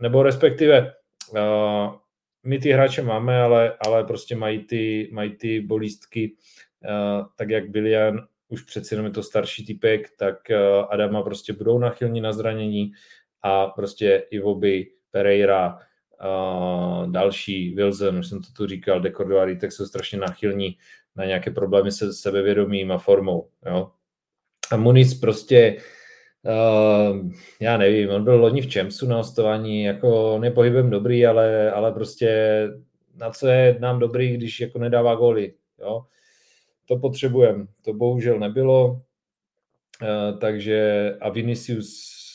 nebo 0.00 0.22
respektive 0.22 0.94
uh, 1.30 1.94
my 2.42 2.58
ty 2.58 2.72
hráče 2.72 3.02
máme, 3.02 3.40
ale, 3.40 3.76
ale 3.86 4.04
prostě 4.04 4.36
mají 4.36 4.64
ty, 4.64 5.10
mají 5.12 5.36
ty 5.36 5.60
bolístky, 5.60 6.36
uh, 6.84 7.26
tak 7.36 7.50
jak 7.50 7.70
William, 7.70 8.26
už 8.48 8.62
přeci 8.62 8.94
jenom 8.94 9.06
je 9.06 9.12
to 9.12 9.22
starší 9.22 9.66
typek, 9.66 10.10
tak 10.16 10.36
uh, 10.50 10.86
Adama 10.90 11.22
prostě 11.22 11.52
budou 11.52 11.78
nachylní 11.78 12.20
na 12.20 12.32
zranění 12.32 12.92
a 13.42 13.66
prostě 13.66 14.24
Ivoby, 14.30 14.90
Pereira, 15.10 15.78
uh, 16.24 17.10
další, 17.10 17.74
Wilson, 17.74 18.18
už 18.18 18.28
jsem 18.28 18.42
to 18.42 18.48
tu 18.56 18.66
říkal, 18.66 19.00
Dekordovari, 19.00 19.56
tak 19.56 19.72
jsou 19.72 19.86
strašně 19.86 20.18
nachylní 20.18 20.78
na 21.16 21.24
nějaké 21.24 21.50
problémy 21.50 21.92
se 21.92 22.12
sebevědomím 22.12 22.92
a 22.92 22.98
formou. 22.98 23.48
Jo? 23.66 23.90
A 24.72 24.76
Muniz 24.76 25.20
prostě 25.20 25.76
Uh, 26.42 27.30
já 27.60 27.76
nevím, 27.76 28.10
on 28.10 28.24
byl 28.24 28.34
loni 28.34 28.62
v 28.62 28.66
Čemsu 28.66 29.06
na 29.06 29.16
hostování, 29.16 29.84
jako 29.84 30.34
on 30.34 30.44
je 30.44 30.50
pohybem 30.50 30.90
dobrý, 30.90 31.26
ale, 31.26 31.72
ale 31.72 31.92
prostě 31.92 32.28
na 33.16 33.30
co 33.30 33.46
je 33.46 33.76
nám 33.80 33.98
dobrý, 33.98 34.36
když 34.36 34.60
jako 34.60 34.78
nedává 34.78 35.14
góly, 35.14 35.54
jo. 35.78 36.02
To 36.88 36.96
potřebujeme, 36.96 37.66
to 37.84 37.92
bohužel 37.92 38.38
nebylo, 38.38 38.90
uh, 38.90 40.38
takže 40.38 41.14
a 41.20 41.28
Vinicius, 41.28 41.92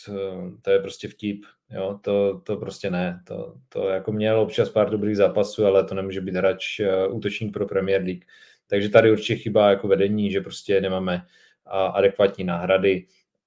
uh, 0.10 0.52
to 0.62 0.72
je 0.72 0.80
prostě 0.80 1.08
vtip, 1.08 1.46
jo, 1.70 2.00
to, 2.02 2.42
to 2.44 2.58
prostě 2.58 2.90
ne, 2.90 3.22
to, 3.28 3.56
to 3.70 3.90
jako 3.90 4.12
měl 4.12 4.40
občas 4.40 4.70
pár 4.70 4.90
dobrých 4.90 5.18
zápasů, 5.18 5.66
ale 5.66 5.84
to 5.84 5.96
nemůže 5.96 6.22
být 6.22 6.36
hráč 6.36 6.80
uh, 6.80 7.16
útočník 7.16 7.54
pro 7.54 7.66
Premier 7.66 8.02
League, 8.02 8.26
takže 8.68 8.90
tady 8.90 9.12
určitě 9.12 9.36
chybá 9.36 9.70
jako 9.70 9.88
vedení, 9.88 10.32
že 10.32 10.42
prostě 10.42 10.82
nemáme 10.82 11.26
adekvátní 11.66 12.44
náhrady, 12.44 13.06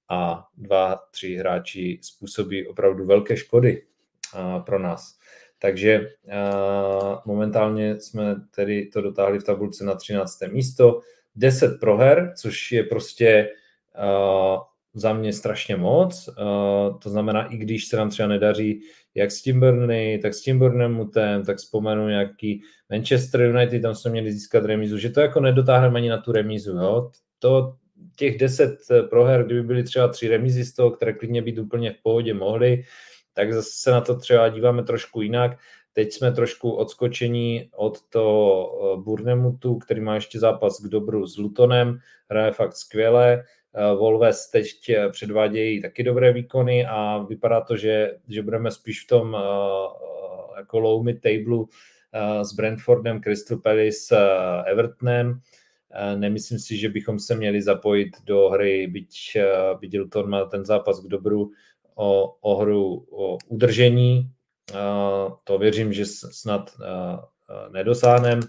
a 0.08 0.48
dva, 0.56 0.96
tři 1.10 1.36
hráči 1.36 1.98
způsobí 2.02 2.66
opravdu 2.66 3.06
velké 3.06 3.36
škody 3.36 3.86
pro 4.66 4.78
nás. 4.78 5.15
Takže 5.58 6.08
momentálně 7.24 8.00
jsme 8.00 8.36
tedy 8.54 8.86
to 8.86 9.00
dotáhli 9.00 9.38
v 9.38 9.44
tabulce 9.44 9.84
na 9.84 9.94
13. 9.94 10.38
místo, 10.52 11.00
10 11.36 11.80
proher, 11.80 12.32
což 12.36 12.72
je 12.72 12.82
prostě 12.82 13.48
za 14.94 15.12
mě 15.12 15.32
strašně 15.32 15.76
moc. 15.76 16.28
Uh, 16.28 16.98
to 16.98 17.10
znamená, 17.10 17.46
i 17.46 17.56
když 17.56 17.88
se 17.88 17.96
nám 17.96 18.10
třeba 18.10 18.28
nedaří 18.28 18.80
jak 19.16 19.30
s 19.30 19.42
tím 19.42 19.60
Burnley, 19.60 20.18
tak 20.18 20.34
s 20.34 20.42
tím 20.42 20.58
Bournemoutem, 20.58 21.44
tak 21.44 21.56
vzpomenu 21.56 22.08
nějaký 22.08 22.62
Manchester 22.90 23.40
United, 23.40 23.82
tam 23.82 23.94
jsme 23.94 24.10
měli 24.10 24.32
získat 24.32 24.64
remízu, 24.64 24.98
že 24.98 25.10
to 25.10 25.20
jako 25.20 25.40
nedotáhneme 25.40 25.98
ani 25.98 26.08
na 26.08 26.18
tu 26.18 26.32
remízu. 26.32 26.76
Jo? 26.76 27.10
To, 27.38 27.76
těch 28.16 28.38
deset 28.38 28.78
proher, 29.10 29.44
kdyby 29.44 29.62
byly 29.62 29.82
třeba 29.82 30.08
tři 30.08 30.28
remízy 30.28 30.64
z 30.64 30.74
toho, 30.74 30.90
které 30.90 31.12
klidně 31.12 31.42
být 31.42 31.58
úplně 31.58 31.92
v 31.92 32.02
pohodě 32.02 32.34
mohly, 32.34 32.82
tak 33.36 33.48
se 33.60 33.90
na 33.90 34.00
to 34.00 34.16
třeba 34.16 34.48
díváme 34.48 34.82
trošku 34.82 35.22
jinak. 35.22 35.58
Teď 35.92 36.12
jsme 36.12 36.32
trošku 36.32 36.70
odskočení 36.70 37.70
od 37.76 38.02
toho 38.08 38.96
Burnemutu, 39.04 39.78
který 39.78 40.00
má 40.00 40.14
ještě 40.14 40.38
zápas 40.38 40.80
k 40.80 40.88
dobru 40.88 41.26
s 41.26 41.38
Lutonem, 41.38 41.98
hraje 42.30 42.52
fakt 42.52 42.76
skvěle. 42.76 43.44
Eh, 43.74 43.94
Volves 43.94 44.50
teď 44.50 44.66
předvádějí 45.10 45.82
taky 45.82 46.02
dobré 46.02 46.32
výkony 46.32 46.86
a 46.86 47.18
vypadá 47.18 47.60
to, 47.60 47.76
že, 47.76 48.16
že 48.28 48.42
budeme 48.42 48.70
spíš 48.70 49.04
v 49.04 49.06
tom 49.06 49.36
jako 50.56 50.78
low 50.78 51.04
mid 51.04 51.20
table 51.20 51.64
s 52.42 52.52
Brentfordem, 52.52 53.20
Crystal 53.20 53.58
Palace, 53.58 54.16
Evertonem. 54.66 55.40
Nemyslím 56.16 56.58
si, 56.58 56.76
že 56.76 56.88
bychom 56.88 57.18
se 57.18 57.34
měli 57.34 57.62
zapojit 57.62 58.08
do 58.24 58.48
hry, 58.48 58.86
byť, 58.86 59.36
byť 59.80 59.98
Luton 59.98 60.30
má 60.30 60.44
ten 60.44 60.64
zápas 60.64 61.00
k 61.00 61.08
dobru 61.08 61.50
o, 61.96 62.34
o 62.40 62.56
hru 62.56 63.06
o 63.10 63.38
udržení. 63.48 64.30
To 65.44 65.58
věřím, 65.58 65.92
že 65.92 66.06
snad 66.06 66.70
nedosáhneme. 67.72 68.42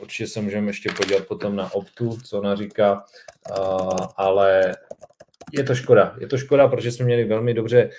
Určitě 0.00 0.26
se 0.26 0.40
můžeme 0.40 0.66
ještě 0.66 0.90
podívat 0.96 1.26
potom 1.26 1.56
na 1.56 1.74
Optu, 1.74 2.18
co 2.24 2.38
ona 2.38 2.56
říká, 2.56 3.04
ale 4.16 4.76
je 5.52 5.64
to 5.64 5.74
škoda. 5.74 6.16
Je 6.20 6.26
to 6.26 6.38
škoda, 6.38 6.68
protože 6.68 6.92
jsme 6.92 7.04
měli 7.04 7.24
velmi 7.24 7.54
dobře 7.54 7.90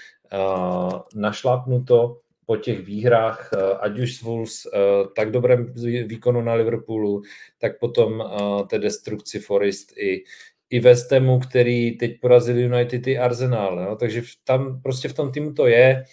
našlápnuto 1.15 2.17
po 2.45 2.57
těch 2.57 2.85
výhrách, 2.85 3.53
ať 3.79 3.99
už 3.99 4.15
s 4.15 4.21
Wolves, 4.21 4.67
tak 5.15 5.31
dobrém 5.31 5.73
výkonu 6.05 6.41
na 6.41 6.53
Liverpoolu, 6.53 7.21
tak 7.57 7.79
potom 7.79 8.23
té 8.69 8.79
destrukci 8.79 9.39
Forest 9.39 9.97
i, 9.97 10.23
i 10.69 10.79
West 10.79 11.11
Hamu, 11.11 11.39
který 11.39 11.97
teď 11.97 12.19
porazil 12.21 12.57
United 12.57 13.07
i 13.07 13.17
Arsenal. 13.17 13.79
Jo? 13.79 13.95
Takže 13.95 14.21
tam 14.43 14.81
prostě 14.81 15.09
v 15.09 15.13
tom 15.13 15.31
týmu 15.31 15.53
to 15.53 15.67
je, 15.67 16.03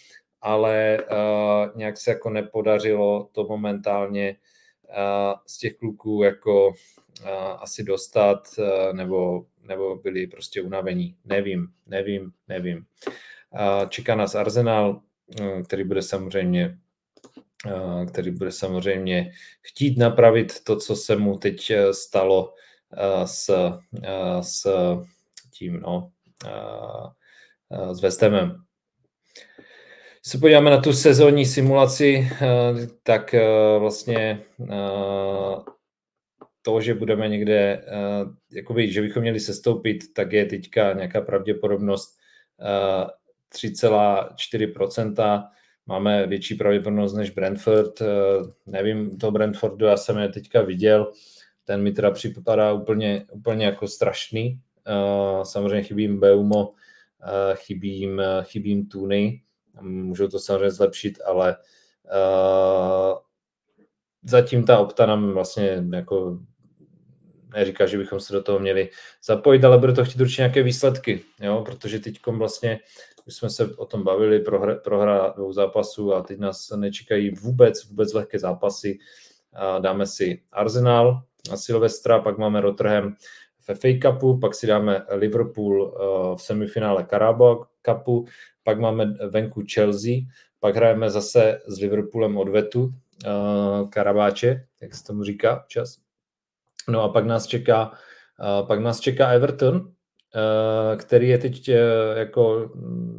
ale 0.40 0.98
uh, 1.10 1.78
nějak 1.78 1.96
se 1.96 2.10
jako 2.10 2.30
nepodařilo 2.30 3.28
to 3.32 3.44
momentálně 3.44 4.36
z 5.46 5.58
těch 5.58 5.74
kluků 5.76 6.22
jako 6.22 6.72
asi 7.58 7.84
dostat, 7.84 8.48
nebo, 8.92 9.44
nebo 9.62 9.96
byli 9.96 10.26
prostě 10.26 10.62
unavení. 10.62 11.16
Nevím, 11.24 11.68
nevím, 11.86 12.32
nevím. 12.48 12.84
Čeká 13.88 14.14
nás 14.14 14.34
Arsenal, 14.34 15.00
který 15.66 15.84
bude 15.84 16.02
samozřejmě 16.02 16.78
který 18.08 18.30
bude 18.30 18.52
samozřejmě 18.52 19.30
chtít 19.62 19.98
napravit 19.98 20.64
to, 20.64 20.76
co 20.76 20.96
se 20.96 21.16
mu 21.16 21.38
teď 21.38 21.72
stalo 21.92 22.54
s, 23.24 23.50
s 24.40 24.66
tím, 25.50 25.80
no, 25.80 26.10
s 27.92 28.00
Vestemem 28.00 28.66
se 30.26 30.38
podíváme 30.38 30.70
na 30.70 30.80
tu 30.80 30.92
sezónní 30.92 31.46
simulaci, 31.46 32.28
eh, 32.32 32.38
tak 33.02 33.34
eh, 33.34 33.42
vlastně 33.78 34.42
eh, 34.62 35.56
to, 36.62 36.80
že 36.80 36.94
budeme 36.94 37.28
někde, 37.28 37.84
jakoby, 38.52 38.92
že 38.92 39.00
bychom 39.00 39.22
měli 39.22 39.40
sestoupit, 39.40 39.98
tak 40.14 40.32
je 40.32 40.44
teďka 40.44 40.92
nějaká 40.92 41.20
pravděpodobnost 41.20 42.18
3,4%. 43.54 45.48
Máme 45.86 46.26
větší 46.26 46.54
pravděpodobnost 46.54 47.14
než 47.14 47.30
Brentford. 47.30 48.02
Nevím, 48.66 49.18
to 49.18 49.30
Brentfordu, 49.30 49.86
já 49.86 49.96
jsem 49.96 50.18
je 50.18 50.28
teďka 50.28 50.62
viděl, 50.62 51.12
ten 51.66 51.82
mi 51.82 51.92
teda 51.92 52.10
připadá 52.10 52.72
úplně, 52.72 53.26
úplně 53.32 53.66
jako 53.66 53.88
strašný. 53.88 54.60
Samozřejmě 55.42 55.82
chybím 55.82 56.20
Beumo, 56.20 56.72
chybím, 57.54 58.22
chybím 58.42 58.88
Tuny, 58.88 59.42
můžou 59.80 60.28
to 60.28 60.38
samozřejmě 60.38 60.70
zlepšit, 60.70 61.18
ale 61.26 61.56
zatím 64.22 64.64
ta 64.64 64.78
opta 64.78 65.06
nám 65.06 65.32
vlastně 65.32 65.84
jako 65.92 66.38
neříká, 67.54 67.86
že 67.86 67.98
bychom 67.98 68.20
se 68.20 68.32
do 68.32 68.42
toho 68.42 68.58
měli 68.58 68.90
zapojit, 69.24 69.64
ale 69.64 69.78
bude 69.78 69.92
to 69.92 70.04
chtít 70.04 70.20
určitě 70.20 70.42
nějaké 70.42 70.62
výsledky, 70.62 71.22
jo? 71.40 71.62
protože 71.66 71.98
teď 71.98 72.26
vlastně 72.26 72.80
už 73.26 73.34
jsme 73.34 73.50
se 73.50 73.76
o 73.76 73.86
tom 73.86 74.04
bavili, 74.04 74.40
prohra, 74.40 74.74
prohra 74.74 75.32
dvou 75.36 75.52
zápasů 75.52 76.14
a 76.14 76.22
teď 76.22 76.38
nás 76.38 76.70
nečekají 76.70 77.30
vůbec, 77.30 77.84
vůbec 77.84 78.12
lehké 78.12 78.38
zápasy. 78.38 78.98
Dáme 79.80 80.06
si 80.06 80.42
Arsenal 80.52 81.22
na 81.50 81.56
Silvestra, 81.56 82.18
pak 82.18 82.38
máme 82.38 82.60
Rotterdam 82.60 83.14
v 83.68 83.74
FA 83.74 83.88
Cupu, 84.02 84.38
pak 84.38 84.54
si 84.54 84.66
dáme 84.66 85.02
Liverpool 85.10 85.82
uh, 85.82 86.36
v 86.36 86.42
semifinále 86.42 87.06
Carabao 87.10 87.66
Cupu, 87.82 88.26
pak 88.62 88.80
máme 88.80 89.04
venku 89.30 89.62
Chelsea, 89.74 90.12
pak 90.60 90.76
hrajeme 90.76 91.10
zase 91.10 91.60
s 91.66 91.80
Liverpoolem 91.80 92.36
odvetu, 92.38 92.82
uh, 92.82 93.90
Karabáče, 93.90 94.66
jak 94.80 94.94
se 94.94 95.04
tomu 95.04 95.24
říká 95.24 95.64
čas. 95.68 95.98
No 96.88 97.02
a 97.02 97.08
pak 97.08 97.26
nás 97.26 97.46
čeká, 97.46 97.90
uh, 97.90 98.66
pak 98.66 98.80
nás 98.80 99.00
čeká 99.00 99.30
Everton, 99.30 99.92
který 100.96 101.28
je 101.28 101.38
teď 101.38 101.70
jako 102.14 102.70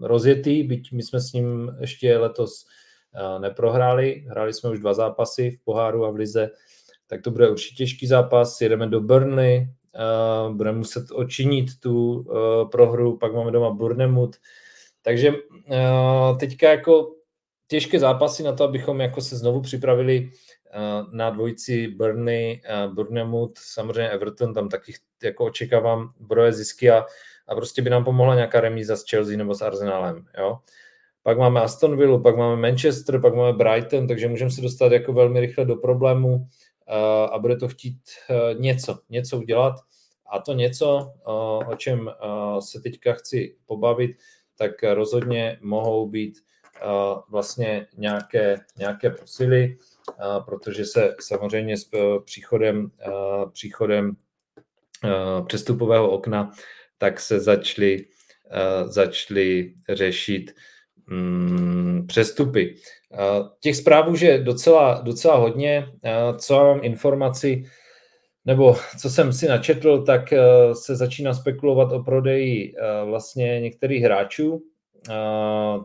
rozjetý, 0.01 0.63
byť 0.63 0.91
my 0.91 1.03
jsme 1.03 1.19
s 1.21 1.33
ním 1.33 1.77
ještě 1.79 2.17
letos 2.17 2.65
neprohráli, 3.39 4.25
hráli 4.29 4.53
jsme 4.53 4.69
už 4.69 4.79
dva 4.79 4.93
zápasy 4.93 5.51
v 5.51 5.63
poháru 5.63 6.05
a 6.05 6.11
v 6.11 6.15
lize, 6.15 6.49
tak 7.07 7.21
to 7.21 7.31
bude 7.31 7.49
určitě 7.49 7.75
těžký 7.75 8.07
zápas, 8.07 8.61
jedeme 8.61 8.87
do 8.87 9.01
Burnley, 9.01 9.69
uh, 10.47 10.55
budeme 10.55 10.77
muset 10.77 11.11
očinit 11.11 11.79
tu 11.79 12.13
uh, 12.13 12.69
prohru, 12.69 13.17
pak 13.17 13.33
máme 13.33 13.51
doma 13.51 13.69
Bournemouth, 13.71 14.37
takže 15.01 15.31
uh, 15.31 16.37
teďka 16.37 16.69
jako 16.69 17.13
těžké 17.67 17.99
zápasy 17.99 18.43
na 18.43 18.53
to, 18.53 18.63
abychom 18.63 19.01
jako 19.01 19.21
se 19.21 19.37
znovu 19.37 19.61
připravili 19.61 20.29
uh, 20.29 21.13
na 21.13 21.29
dvojici 21.29 21.87
Burnley, 21.87 22.61
uh, 22.87 22.93
Bournemouth, 22.93 23.57
samozřejmě 23.57 24.09
Everton, 24.09 24.53
tam 24.53 24.69
taky 24.69 24.93
jako 25.23 25.45
očekávám 25.45 26.13
broje 26.19 26.53
zisky 26.53 26.91
a, 26.91 27.05
a 27.47 27.55
prostě 27.55 27.81
by 27.81 27.89
nám 27.89 28.03
pomohla 28.03 28.35
nějaká 28.35 28.61
remíza 28.61 28.95
s 28.95 29.03
Chelsea 29.09 29.37
nebo 29.37 29.55
s 29.55 29.61
Arsenalem, 29.61 30.25
jo. 30.39 30.57
Pak 31.23 31.37
máme 31.37 31.61
Aston 31.61 31.97
Villa, 31.97 32.19
pak 32.19 32.37
máme 32.37 32.61
Manchester, 32.61 33.21
pak 33.21 33.35
máme 33.35 33.53
Brighton, 33.53 34.07
takže 34.07 34.27
můžeme 34.27 34.51
se 34.51 34.61
dostat 34.61 34.91
jako 34.91 35.13
velmi 35.13 35.39
rychle 35.39 35.65
do 35.65 35.75
problému 35.75 36.47
a 37.31 37.39
bude 37.39 37.55
to 37.55 37.67
chtít 37.67 37.99
uh, 38.29 38.61
něco, 38.61 38.99
něco 39.09 39.37
udělat. 39.37 39.75
A 40.31 40.39
to 40.39 40.53
něco, 40.53 41.13
uh, 41.27 41.69
o 41.69 41.75
čem 41.77 42.09
se 42.59 42.81
teďka 42.81 43.13
chci 43.13 43.57
pobavit, 43.65 44.17
tak 44.57 44.83
rozhodně 44.83 45.59
mohou 45.61 46.09
být 46.09 46.39
vlastně 47.29 47.87
nějaké, 47.97 48.57
nějaké 48.77 49.09
posily, 49.09 49.77
protože 50.45 50.85
se 50.85 51.15
samozřejmě 51.19 51.77
s 51.77 51.89
příchodem, 52.25 52.91
příchodem 53.51 54.15
přestupového 55.47 56.11
okna 56.11 56.51
tak 56.97 57.19
se 57.19 57.39
začaly 57.39 58.05
začaly 58.85 59.73
řešit 59.89 60.55
mm, 61.07 62.07
přestupy. 62.07 62.75
Těch 63.59 63.75
zpráv 63.75 64.21
je 64.21 64.37
docela, 64.43 65.01
docela 65.01 65.35
hodně. 65.35 65.87
Co 66.37 66.55
mám 66.55 66.79
informaci, 66.83 67.63
nebo 68.45 68.75
co 68.99 69.09
jsem 69.09 69.33
si 69.33 69.47
načetl, 69.47 70.03
tak 70.03 70.33
eh, 70.33 70.39
se 70.75 70.95
začíná 70.95 71.33
spekulovat 71.33 71.91
o 71.91 72.03
prodeji 72.03 72.75
eh, 72.77 73.05
vlastně 73.05 73.61
některých 73.61 74.03
hráčů, 74.03 74.63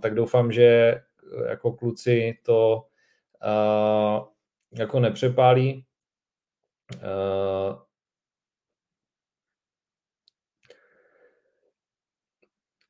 tak 0.02 0.14
doufám, 0.14 0.52
že 0.52 0.94
jako 1.48 1.72
kluci 1.72 2.38
to 2.42 2.86
jako 4.72 5.00
nepřepálí. 5.00 5.84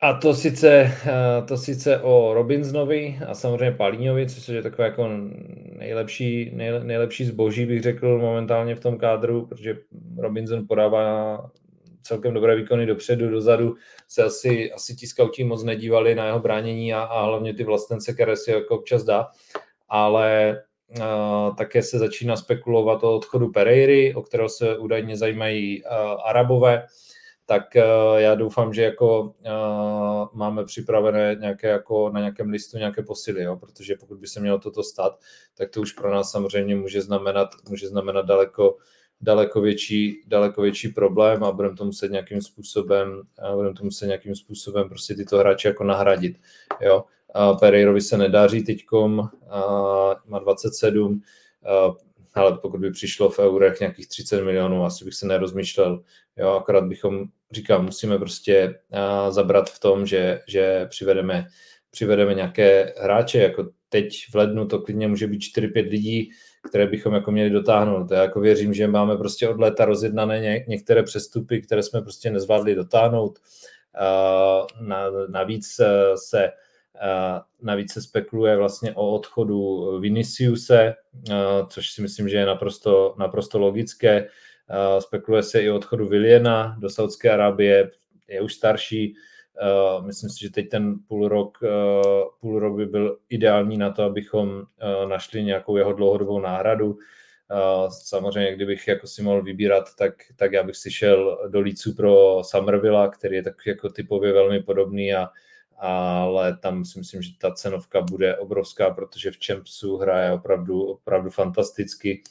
A 0.02 0.12
to 0.14 0.34
sice, 0.34 0.90
eh, 1.06 1.42
to 1.48 1.56
sice 1.56 2.00
o 2.00 2.34
Robinsonovi 2.34 3.18
a 3.26 3.34
samozřejmě 3.34 3.76
Palíňovi, 3.76 4.28
což 4.28 4.48
je 4.48 4.62
takové 4.62 4.84
jako 4.88 5.08
nejlepší, 5.78 6.50
nejlepší 6.82 7.24
zboží, 7.24 7.66
bych 7.66 7.82
řekl 7.82 8.18
momentálně 8.18 8.74
v 8.74 8.80
tom 8.80 8.98
kádru, 8.98 9.46
protože 9.46 9.78
Robinson 10.18 10.66
podává 10.66 11.38
celkem 12.02 12.34
dobré 12.34 12.56
výkony 12.56 12.86
dopředu, 12.86 13.30
dozadu 13.30 13.74
se 14.08 14.22
asi, 14.22 14.72
asi 14.72 14.96
ti 14.96 15.06
scouti 15.06 15.44
moc 15.44 15.64
nedívali 15.64 16.14
na 16.14 16.26
jeho 16.26 16.40
bránění 16.40 16.94
a, 16.94 17.00
a 17.00 17.24
hlavně 17.24 17.54
ty 17.54 17.64
vlastence, 17.64 18.12
které 18.12 18.36
si 18.36 18.50
jako 18.50 18.78
občas 18.78 19.04
dá, 19.04 19.28
ale 19.88 20.58
uh, 20.98 21.56
také 21.56 21.82
se 21.82 21.98
začíná 21.98 22.36
spekulovat 22.36 23.04
o 23.04 23.16
odchodu 23.16 23.52
Pereiry, 23.52 24.14
o 24.14 24.22
kterého 24.22 24.48
se 24.48 24.78
údajně 24.78 25.16
zajímají 25.16 25.82
uh, 25.82 25.90
Arabové, 26.24 26.86
tak 27.46 27.74
já 28.16 28.34
doufám, 28.34 28.74
že 28.74 28.82
jako 28.82 29.34
máme 30.32 30.64
připravené 30.64 31.36
nějaké 31.40 31.68
jako 31.68 32.10
na 32.10 32.20
nějakém 32.20 32.50
listu 32.50 32.78
nějaké 32.78 33.02
posily, 33.02 33.42
jo? 33.42 33.56
protože 33.56 33.96
pokud 34.00 34.18
by 34.18 34.26
se 34.26 34.40
mělo 34.40 34.58
toto 34.58 34.82
stát, 34.82 35.20
tak 35.54 35.70
to 35.70 35.80
už 35.80 35.92
pro 35.92 36.14
nás 36.14 36.30
samozřejmě 36.30 36.76
může 36.76 37.02
znamenat, 37.02 37.48
může 37.68 37.88
znamenat 37.88 38.26
daleko, 38.26 38.76
daleko 39.20 39.60
větší, 39.60 40.22
daleko 40.26 40.62
větší 40.62 40.88
problém 40.88 41.44
a 41.44 41.52
budeme 41.52 41.76
to 41.76 41.84
muset 41.84 42.10
nějakým 42.10 42.42
způsobem, 42.42 43.22
budeme 43.54 43.74
to 43.74 43.84
muset 43.84 44.06
nějakým 44.06 44.34
způsobem 44.34 44.88
prostě 44.88 45.14
tyto 45.14 45.38
hráče 45.38 45.68
jako 45.68 45.84
nahradit. 45.84 46.36
Jo? 46.80 47.04
Pereirovi 47.60 48.00
se 48.00 48.18
nedaří 48.18 48.64
teďkom, 48.64 49.28
má 50.26 50.38
27, 50.38 51.22
ale 52.34 52.58
pokud 52.62 52.80
by 52.80 52.90
přišlo 52.90 53.30
v 53.30 53.38
eurech 53.38 53.80
nějakých 53.80 54.08
30 54.08 54.42
milionů, 54.42 54.84
asi 54.84 55.04
bych 55.04 55.14
se 55.14 55.26
nerozmýšlel. 55.26 56.02
Jo, 56.36 56.48
akorát 56.48 56.84
bychom, 56.84 57.24
říkám, 57.52 57.84
musíme 57.84 58.18
prostě 58.18 58.74
zabrat 59.30 59.70
v 59.70 59.80
tom, 59.80 60.06
že, 60.06 60.40
že 60.48 60.86
přivedeme, 60.90 61.46
přivedeme 61.90 62.34
nějaké 62.34 62.94
hráče, 62.98 63.38
jako 63.38 63.68
teď 63.88 64.14
v 64.30 64.34
lednu 64.34 64.66
to 64.66 64.78
klidně 64.78 65.08
může 65.08 65.26
být 65.26 65.40
4-5 65.56 65.90
lidí, 65.90 66.30
které 66.68 66.86
bychom 66.86 67.14
jako 67.14 67.32
měli 67.32 67.50
dotáhnout. 67.50 68.10
Já 68.10 68.22
jako 68.22 68.40
věřím, 68.40 68.74
že 68.74 68.86
máme 68.86 69.16
prostě 69.16 69.48
od 69.48 69.60
léta 69.60 69.84
rozjednané 69.84 70.40
ně, 70.40 70.64
některé 70.68 71.02
přestupy, 71.02 71.62
které 71.62 71.82
jsme 71.82 72.02
prostě 72.02 72.30
nezvládli 72.30 72.74
dotáhnout. 72.74 73.38
Na, 74.80 75.10
navíc 75.28 75.76
se 76.14 76.50
Navíc 77.62 77.92
se 77.92 78.02
spekuluje 78.02 78.56
vlastně 78.56 78.92
o 78.94 79.10
odchodu 79.10 79.90
Viniciuse, 79.98 80.94
což 81.68 81.90
si 81.90 82.02
myslím, 82.02 82.28
že 82.28 82.36
je 82.36 82.46
naprosto, 82.46 83.14
naprosto 83.18 83.58
logické. 83.58 84.28
Spekuluje 84.98 85.42
se 85.42 85.62
i 85.62 85.70
o 85.70 85.76
odchodu 85.76 86.08
Viliena 86.08 86.76
do 86.78 86.90
Saudské 86.90 87.30
Arábie, 87.30 87.90
je 88.28 88.40
už 88.40 88.54
starší. 88.54 89.14
Myslím 90.06 90.30
si, 90.30 90.40
že 90.40 90.50
teď 90.50 90.68
ten 90.68 90.94
půl 91.08 91.28
rok, 91.28 91.58
půl 92.40 92.58
rok 92.58 92.76
by 92.76 92.86
byl 92.86 93.18
ideální 93.28 93.78
na 93.78 93.90
to, 93.90 94.02
abychom 94.02 94.62
našli 95.08 95.44
nějakou 95.44 95.76
jeho 95.76 95.92
dlouhodobou 95.92 96.40
náhradu. 96.40 96.98
Samozřejmě, 97.88 98.54
kdybych 98.54 98.88
jako 98.88 99.06
si 99.06 99.22
mohl 99.22 99.42
vybírat, 99.42 99.84
tak, 99.98 100.14
tak 100.36 100.52
já 100.52 100.62
bych 100.62 100.76
si 100.76 100.90
šel 100.90 101.48
do 101.48 101.60
Lícu 101.60 101.94
pro 101.94 102.44
Summervilla, 102.44 103.08
který 103.08 103.36
je 103.36 103.42
tak 103.42 103.54
jako 103.66 103.88
typově 103.88 104.32
velmi 104.32 104.62
podobný 104.62 105.14
a 105.14 105.28
ale 105.84 106.56
tam 106.56 106.84
si 106.84 106.98
myslím, 106.98 107.22
že 107.22 107.30
ta 107.38 107.52
cenovka 107.52 108.00
bude 108.00 108.36
obrovská, 108.36 108.90
protože 108.90 109.30
v 109.30 109.38
Champsu 109.46 109.96
hraje 109.96 110.32
opravdu, 110.32 110.82
opravdu 110.82 111.30
fantasticky, 111.30 112.22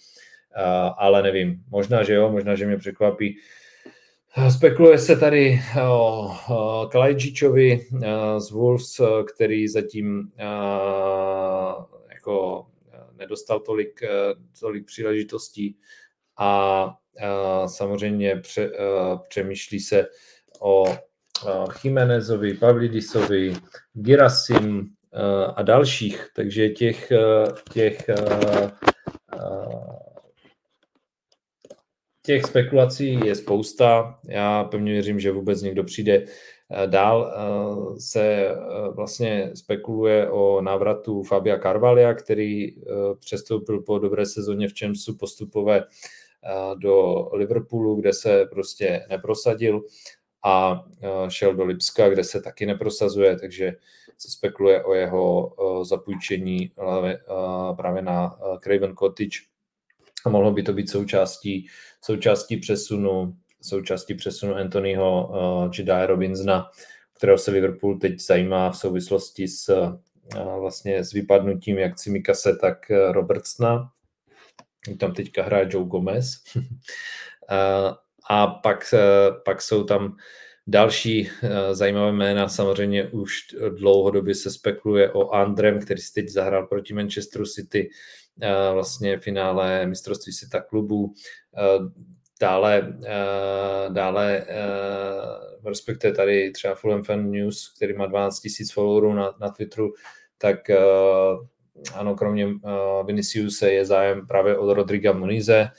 ale 0.98 1.24
nevím, 1.24 1.64
možná, 1.70 2.04
že 2.04 2.14
jo, 2.14 2.32
možná, 2.32 2.56
že 2.56 2.66
mě 2.66 2.78
překvapí. 2.78 3.38
Spekuluje 4.54 5.00
se 5.00 5.16
tady 5.16 5.60
o 5.90 6.88
Kalajčičovi 6.92 7.88
z 8.38 8.52
Wolves, 8.52 9.02
který 9.36 9.68
zatím 9.68 10.32
jako 12.14 12.68
nedostal 13.16 13.60
tolik, 13.60 14.02
tolik 14.60 14.86
příležitostí 14.86 15.78
a 16.38 16.94
samozřejmě 17.66 18.36
pře, 18.36 18.72
přemýšlí 19.30 19.80
se 19.80 20.08
o 20.60 20.86
Chimenezovi, 21.69 22.54
Pavlidisovi, 22.54 23.54
Girasim 23.93 24.88
a 25.56 25.62
dalších. 25.62 26.27
Takže 26.36 26.69
těch, 26.69 27.12
těch, 27.73 28.10
těch 32.25 32.43
spekulací 32.43 33.19
je 33.25 33.36
spousta. 33.36 34.19
Já 34.27 34.63
pevně 34.63 34.91
věřím, 34.91 35.19
že 35.19 35.32
vůbec 35.32 35.62
někdo 35.62 35.84
přijde 35.84 36.25
Dál 36.86 37.34
se 37.99 38.56
vlastně 38.95 39.51
spekuluje 39.56 40.30
o 40.30 40.62
návratu 40.62 41.23
Fabia 41.23 41.60
Carvalia, 41.60 42.13
který 42.13 42.75
přestoupil 43.19 43.82
po 43.82 43.99
dobré 43.99 44.25
sezóně 44.25 44.67
v 44.67 44.73
Čemsu 44.73 45.17
postupové 45.17 45.84
do 46.77 47.27
Liverpoolu, 47.34 47.95
kde 47.95 48.13
se 48.13 48.45
prostě 48.51 49.06
neprosadil 49.10 49.82
a 50.43 50.86
šel 51.30 51.56
do 51.56 51.65
Lipska, 51.65 52.10
kde 52.10 52.23
se 52.23 52.41
taky 52.41 52.65
neprosazuje, 52.65 53.39
takže 53.39 53.73
se 54.17 54.32
spekuluje 54.32 54.84
o 54.84 54.93
jeho 54.93 55.56
zapůjčení 55.84 56.71
právě 57.75 58.01
na 58.01 58.39
Craven 58.63 58.95
Cottage 58.95 59.39
a 60.25 60.30
mohlo 60.30 60.51
by 60.51 60.63
to 60.63 60.73
být 60.73 60.89
součástí, 60.89 61.67
součástí 62.01 62.58
přesunu 62.58 63.36
součástí 63.62 64.13
přesunu 64.13 64.56
Anthonyho 64.56 65.32
Jedaya 65.77 66.06
Robinsona, 66.06 66.69
kterého 67.17 67.38
se 67.38 67.51
Liverpool 67.51 67.99
teď 67.99 68.19
zajímá 68.19 68.71
v 68.71 68.77
souvislosti 68.77 69.47
s 69.47 69.91
vlastně 70.60 71.04
s 71.04 71.12
vypadnutím 71.12 71.77
jak 71.77 71.95
Cimikase, 71.95 72.56
tak 72.56 72.91
Robertsona. 73.12 73.91
Tam 74.99 75.13
teďka 75.13 75.43
hraje 75.43 75.67
Joe 75.69 75.86
Gomez. 75.86 76.43
a 78.32 78.48
pak, 78.48 78.94
pak 79.46 79.62
jsou 79.62 79.84
tam 79.84 80.17
další 80.67 81.30
uh, 81.44 81.50
zajímavé 81.72 82.12
jména. 82.12 82.48
Samozřejmě 82.48 83.08
už 83.08 83.39
dlouhodobě 83.78 84.36
se 84.36 84.52
spekuluje 84.52 85.12
o 85.12 85.30
Andrem, 85.30 85.80
který 85.80 86.02
si 86.02 86.13
teď 86.13 86.30
zahrál 86.30 86.67
proti 86.67 86.94
Manchesteru 86.94 87.46
City 87.46 87.89
uh, 88.44 88.74
vlastně 88.74 89.20
finále 89.20 89.86
mistrovství 89.86 90.34
světa 90.34 90.62
klubů. 90.62 91.04
Uh, 91.06 91.88
Dále, 92.41 92.94
dále 93.89 94.46
respektive 95.65 96.13
tady 96.13 96.52
třeba 96.52 96.76
Fulham 96.76 97.04
Fan 97.04 97.32
News, 97.32 97.74
který 97.76 97.94
má 97.94 98.06
12 98.06 98.41
000 98.44 98.54
followerů 98.74 99.13
na, 99.13 99.34
na 99.39 99.50
Twitteru, 99.50 99.94
tak 100.38 100.58
ano, 101.94 102.15
kromě 102.15 102.48
Viniciuse 103.06 103.72
je 103.72 103.86
zájem 103.86 104.28
právě 104.28 104.58
od 104.58 104.74
Rodriga 104.74 105.13
Munize. 105.13 105.70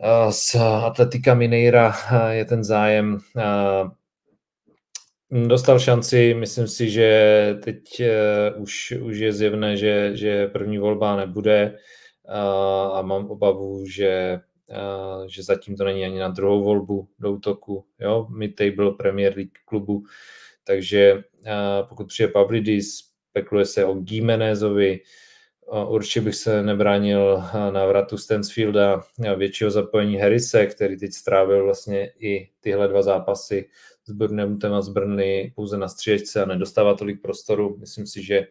Uh, 0.00 0.30
z 0.30 0.54
Atletika 0.84 1.34
Mineira 1.34 1.88
uh, 1.88 2.28
je 2.30 2.44
ten 2.44 2.64
zájem. 2.64 3.18
Uh, 3.36 3.90
dostal 5.46 5.78
šanci, 5.78 6.34
myslím 6.34 6.68
si, 6.68 6.90
že 6.90 7.08
teď 7.64 8.02
už, 8.56 8.94
už 9.02 9.18
je 9.18 9.32
zjevné, 9.32 9.76
že, 9.76 10.16
že 10.16 10.46
první 10.46 10.78
volba 10.78 11.16
nebude 11.16 11.78
a 12.92 13.02
mám 13.02 13.30
obavu, 13.30 13.86
že 13.86 14.40
že 15.26 15.42
zatím 15.42 15.76
to 15.76 15.84
není 15.84 16.04
ani 16.04 16.18
na 16.18 16.28
druhou 16.28 16.64
volbu 16.64 17.08
do 17.18 17.32
útoku, 17.32 17.84
jo, 18.00 18.26
mid-table 18.30 18.90
Premier 18.90 19.36
League 19.36 19.58
klubu, 19.64 20.02
takže 20.64 21.24
pokud 21.88 22.06
přijde 22.06 22.28
Pavlidis, 22.28 22.98
spekuluje 23.30 23.66
se 23.66 23.84
o 23.84 23.94
Gimenezovi, 23.94 25.00
určitě 25.86 26.20
bych 26.20 26.34
se 26.34 26.62
nebránil 26.62 27.44
návratu 27.70 28.18
Stansfielda, 28.18 29.02
většího 29.36 29.70
zapojení 29.70 30.16
Harrise, 30.16 30.66
který 30.66 30.98
teď 30.98 31.12
strávil 31.12 31.64
vlastně 31.64 32.12
i 32.18 32.50
tyhle 32.60 32.88
dva 32.88 33.02
zápasy 33.02 33.68
s 34.04 34.12
Burnemtem 34.12 34.74
a 34.74 34.82
z 34.82 34.88
Brny 34.88 35.52
pouze 35.56 35.78
na 35.78 35.88
střížce 35.88 36.42
a 36.42 36.46
nedostává 36.46 36.94
tolik 36.94 37.22
prostoru. 37.22 37.76
Myslím 37.80 38.06
si, 38.06 38.22
že 38.22 38.46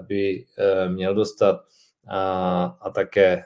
by 0.00 0.44
měl 0.88 1.14
dostat 1.14 1.60
a, 2.08 2.64
a 2.80 2.90
také 2.90 3.44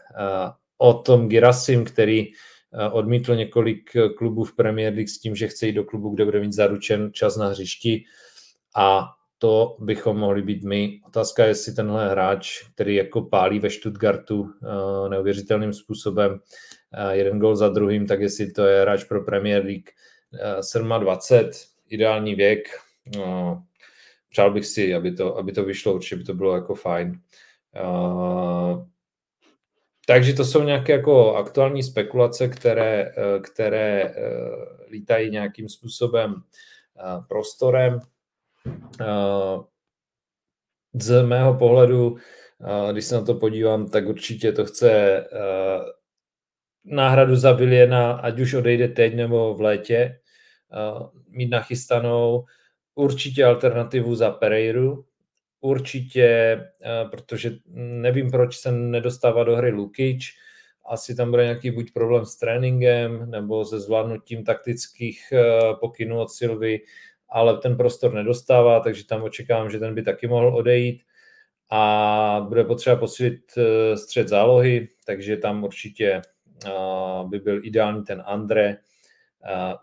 o 0.78 0.94
tom 0.94 1.28
Girasim, 1.28 1.84
který 1.84 2.26
eh, 2.26 2.90
odmítl 2.90 3.36
několik 3.36 3.90
klubů 4.18 4.44
v 4.44 4.56
Premier 4.56 4.94
League 4.94 5.08
s 5.08 5.18
tím, 5.18 5.36
že 5.36 5.48
chce 5.48 5.66
jít 5.66 5.72
do 5.72 5.84
klubu, 5.84 6.10
kde 6.10 6.24
bude 6.24 6.40
mít 6.40 6.52
zaručen 6.52 7.12
čas 7.12 7.36
na 7.36 7.48
hřišti 7.48 8.04
a 8.76 9.15
to 9.38 9.76
bychom 9.80 10.16
mohli 10.16 10.42
být 10.42 10.64
my. 10.64 11.00
Otázka 11.06 11.42
je, 11.42 11.50
jestli 11.50 11.72
tenhle 11.72 12.08
hráč, 12.08 12.62
který 12.74 12.94
jako 12.94 13.22
pálí 13.22 13.58
ve 13.58 13.70
Stuttgartu 13.70 14.50
eh, 14.62 15.08
neuvěřitelným 15.08 15.72
způsobem, 15.72 16.40
jeden 17.10 17.38
gol 17.38 17.56
za 17.56 17.68
druhým, 17.68 18.06
tak 18.06 18.20
jestli 18.20 18.52
to 18.52 18.64
je 18.64 18.82
hráč 18.82 19.04
pro 19.04 19.24
Premier 19.24 19.64
League 19.64 19.90
27, 20.98 21.50
ideální 21.88 22.34
věk. 22.34 22.68
Přál 24.30 24.50
bych 24.50 24.66
si, 24.66 24.94
aby 24.94 25.12
to, 25.12 25.36
aby 25.36 25.52
to 25.52 25.64
vyšlo, 25.64 25.94
určitě 25.94 26.16
by 26.16 26.24
to 26.24 26.34
bylo 26.34 26.54
jako 26.54 26.74
fajn. 26.74 27.20
Takže 30.06 30.32
to 30.32 30.44
jsou 30.44 30.62
nějaké 30.62 30.92
jako 30.92 31.34
aktuální 31.34 31.82
spekulace, 31.82 32.48
které, 32.48 33.12
eh, 33.16 33.40
které 33.40 34.02
eh, 34.02 34.12
lítají 34.90 35.30
nějakým 35.30 35.68
způsobem 35.68 36.34
eh, 36.34 37.22
prostorem. 37.28 38.00
Z 40.94 41.22
mého 41.22 41.54
pohledu, 41.54 42.16
když 42.92 43.04
se 43.04 43.14
na 43.14 43.22
to 43.22 43.34
podívám, 43.34 43.88
tak 43.88 44.06
určitě 44.06 44.52
to 44.52 44.64
chce 44.64 45.24
náhradu 46.84 47.36
za 47.36 47.52
Viliena, 47.52 48.12
ať 48.12 48.40
už 48.40 48.54
odejde 48.54 48.88
teď 48.88 49.14
nebo 49.14 49.54
v 49.54 49.60
létě, 49.60 50.20
mít 51.28 51.50
nachystanou 51.50 52.44
určitě 52.94 53.44
alternativu 53.44 54.14
za 54.14 54.30
Pereiru, 54.30 55.04
určitě, 55.60 56.26
eh, 56.82 57.04
protože 57.10 57.50
nevím, 57.74 58.30
proč 58.30 58.56
se 58.56 58.72
nedostává 58.72 59.44
do 59.44 59.56
hry 59.56 59.70
Lukic 59.70 60.22
asi 60.88 61.14
tam 61.14 61.30
bude 61.30 61.42
nějaký 61.42 61.70
buď 61.70 61.92
problém 61.92 62.26
s 62.26 62.36
tréninkem 62.36 63.30
nebo 63.30 63.64
se 63.64 63.80
zvládnutím 63.80 64.44
taktických 64.44 65.32
pokynů 65.80 66.20
od 66.20 66.30
Silvy, 66.30 66.80
ale 67.28 67.58
ten 67.58 67.76
prostor 67.76 68.14
nedostává, 68.14 68.80
takže 68.80 69.06
tam 69.06 69.22
očekávám, 69.22 69.70
že 69.70 69.78
ten 69.78 69.94
by 69.94 70.02
taky 70.02 70.26
mohl 70.26 70.56
odejít 70.56 71.02
a 71.70 72.46
bude 72.48 72.64
potřeba 72.64 72.96
posílit 72.96 73.52
střed 73.94 74.28
zálohy, 74.28 74.88
takže 75.06 75.36
tam 75.36 75.64
určitě 75.64 76.22
by 77.24 77.38
byl 77.38 77.64
ideální 77.64 78.04
ten 78.04 78.22
Andre. 78.26 78.76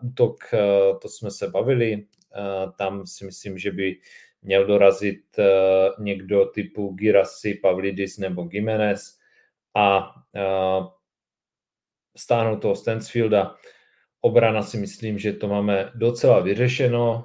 Útok, 0.02 0.36
to 1.02 1.08
jsme 1.08 1.30
se 1.30 1.48
bavili, 1.48 2.06
tam 2.78 3.06
si 3.06 3.24
myslím, 3.24 3.58
že 3.58 3.72
by 3.72 3.96
měl 4.42 4.66
dorazit 4.66 5.20
někdo 5.98 6.46
typu 6.46 6.88
Girassi, 6.88 7.54
Pavlidis 7.54 8.18
nebo 8.18 8.48
Jiménez 8.52 9.18
a 9.74 10.14
stáhnout 12.16 12.56
toho 12.56 12.76
Stansfielda. 12.76 13.54
Obrana 14.20 14.62
si 14.62 14.76
myslím, 14.76 15.18
že 15.18 15.32
to 15.32 15.48
máme 15.48 15.90
docela 15.94 16.40
vyřešeno. 16.40 17.24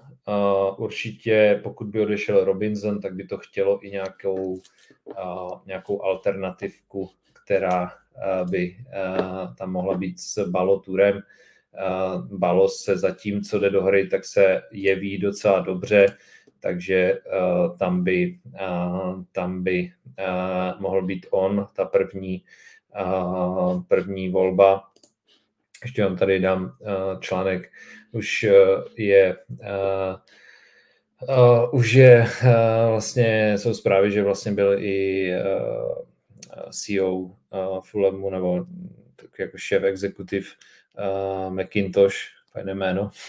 Určitě, 0.77 1.59
pokud 1.63 1.87
by 1.87 2.01
odešel 2.01 2.43
Robinson, 2.43 3.01
tak 3.01 3.15
by 3.15 3.23
to 3.23 3.37
chtělo 3.37 3.85
i 3.85 3.91
nějakou, 3.91 4.61
nějakou 5.65 6.03
alternativku, 6.03 7.09
která 7.43 7.91
by 8.49 8.77
tam 9.57 9.71
mohla 9.71 9.97
být 9.97 10.19
s 10.19 10.49
Baloturem. 10.49 11.21
Balos 12.31 12.83
se 12.83 12.97
zatím, 12.97 13.41
co 13.41 13.59
jde 13.59 13.69
do 13.69 13.83
hry, 13.83 14.07
tak 14.07 14.25
se 14.25 14.61
jeví 14.71 15.17
docela 15.17 15.59
dobře, 15.59 16.05
takže 16.59 17.19
tam 17.79 18.03
by, 18.03 18.39
tam 19.31 19.63
by 19.63 19.91
mohl 20.79 21.01
být 21.01 21.25
on, 21.31 21.67
ta 21.75 21.85
první, 21.85 22.43
první 23.87 24.29
volba. 24.29 24.83
Ještě 25.83 26.03
vám 26.03 26.17
tady 26.17 26.39
dám 26.39 26.77
článek, 27.19 27.71
už 28.11 28.45
je 28.97 29.37
Uh, 31.27 31.79
už 31.79 31.93
je 31.93 32.27
uh, 32.43 32.49
vlastně, 32.89 33.57
jsou 33.57 33.73
zprávy, 33.73 34.11
že 34.11 34.23
vlastně 34.23 34.51
byl 34.51 34.75
i 34.79 35.31
uh, 35.31 36.69
CEO 36.71 37.11
uh, 37.11 37.31
Fulhamu 37.83 38.29
nebo 38.29 38.65
tak 39.15 39.39
jako 39.39 39.57
šéf 39.57 39.83
exekutiv 39.83 40.55
uh, 40.99 41.53
McIntosh, 41.53 42.15
fajné 42.51 42.75
jméno, 42.75 43.09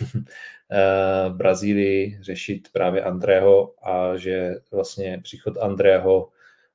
v 1.28 1.34
Brazílii 1.34 2.18
řešit 2.20 2.68
právě 2.72 3.02
Andrého 3.02 3.74
a 3.82 4.16
že 4.16 4.54
vlastně 4.72 5.20
příchod 5.22 5.58
Andrého 5.58 6.28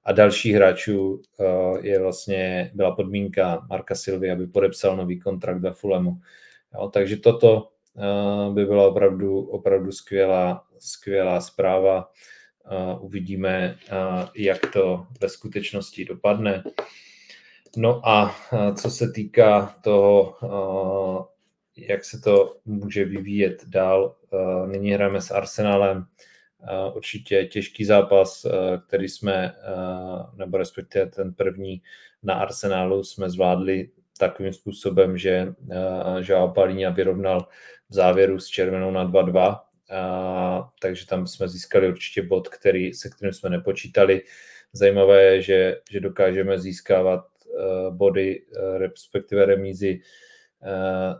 a 0.05 0.11
dalších 0.11 0.55
hráčů 0.55 1.21
uh, 1.37 1.77
je 1.85 1.99
vlastně, 1.99 2.71
byla 2.73 2.95
podmínka 2.95 3.65
Marka 3.69 3.95
Silvy, 3.95 4.31
aby 4.31 4.47
podepsal 4.47 4.97
nový 4.97 5.19
kontrakt 5.19 5.61
ve 5.61 5.73
Fulhamu. 5.73 6.11
Jo, 6.73 6.89
takže 6.89 7.17
toto 7.17 7.69
uh, 7.93 8.55
by 8.55 8.65
byla 8.65 8.87
opravdu, 8.87 9.39
opravdu 9.39 9.91
skvělá, 9.91 10.65
skvělá 10.79 11.41
zpráva. 11.41 12.11
Uh, 12.71 13.05
uvidíme, 13.05 13.77
jak 14.35 14.71
to 14.73 15.07
ve 15.21 15.29
skutečnosti 15.29 16.05
dopadne. 16.05 16.63
No 17.77 18.07
a 18.07 18.35
co 18.75 18.89
se 18.89 19.11
týká 19.11 19.75
toho, 19.83 21.29
jak 21.77 22.05
se 22.05 22.21
to 22.21 22.55
může 22.65 23.05
vyvíjet 23.05 23.63
dál, 23.67 24.15
nyní 24.65 24.91
hrajeme 24.91 25.21
s 25.21 25.31
Arsenálem, 25.31 26.05
určitě 26.93 27.45
těžký 27.45 27.85
zápas, 27.85 28.45
který 28.87 29.09
jsme, 29.09 29.55
nebo 30.35 30.57
respektive 30.57 31.05
ten 31.05 31.33
první 31.33 31.81
na 32.23 32.33
Arsenálu 32.33 33.03
jsme 33.03 33.29
zvládli 33.29 33.89
takovým 34.19 34.53
způsobem, 34.53 35.17
že 35.17 35.53
Joao 36.19 36.53
Palíňa 36.53 36.89
vyrovnal 36.89 37.47
v 37.89 37.93
závěru 37.93 38.39
s 38.39 38.47
červenou 38.47 38.91
na 38.91 39.11
2-2, 39.11 39.59
takže 40.81 41.07
tam 41.07 41.27
jsme 41.27 41.47
získali 41.47 41.87
určitě 41.87 42.21
bod, 42.21 42.47
který, 42.47 42.93
se 42.93 43.09
kterým 43.09 43.33
jsme 43.33 43.49
nepočítali. 43.49 44.21
Zajímavé 44.73 45.23
je, 45.23 45.41
že, 45.41 45.77
že 45.91 45.99
dokážeme 45.99 46.59
získávat 46.59 47.25
Eh, 47.55 47.91
body, 47.91 48.45
eh, 48.57 48.77
respektive 48.77 49.45
remízy 49.45 50.01
eh, 50.63 51.13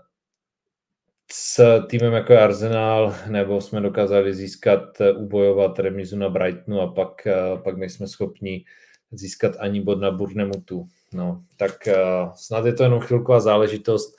s 1.32 1.82
týmem 1.88 2.14
jako 2.14 2.34
je 2.34 2.40
Arsenal, 2.40 3.16
nebo 3.30 3.62
jsme 3.62 3.82
dokázali 3.82 4.34
získat, 4.34 4.82
ubojovat 5.18 5.80
remízu 5.80 6.18
na 6.18 6.30
Brightonu 6.30 6.82
a 6.82 6.88
pak, 6.88 7.28
pak 7.64 7.78
nejsme 7.78 8.08
schopni 8.08 8.66
získat 9.12 9.56
ani 9.60 9.82
bod 9.82 10.02
na 10.02 10.12
Burnemutu. 10.12 10.88
No, 11.14 11.44
tak 11.58 11.88
snad 12.36 12.66
je 12.66 12.74
to 12.74 12.84
jenom 12.84 13.00
chvilková 13.00 13.40
záležitost 13.40 14.16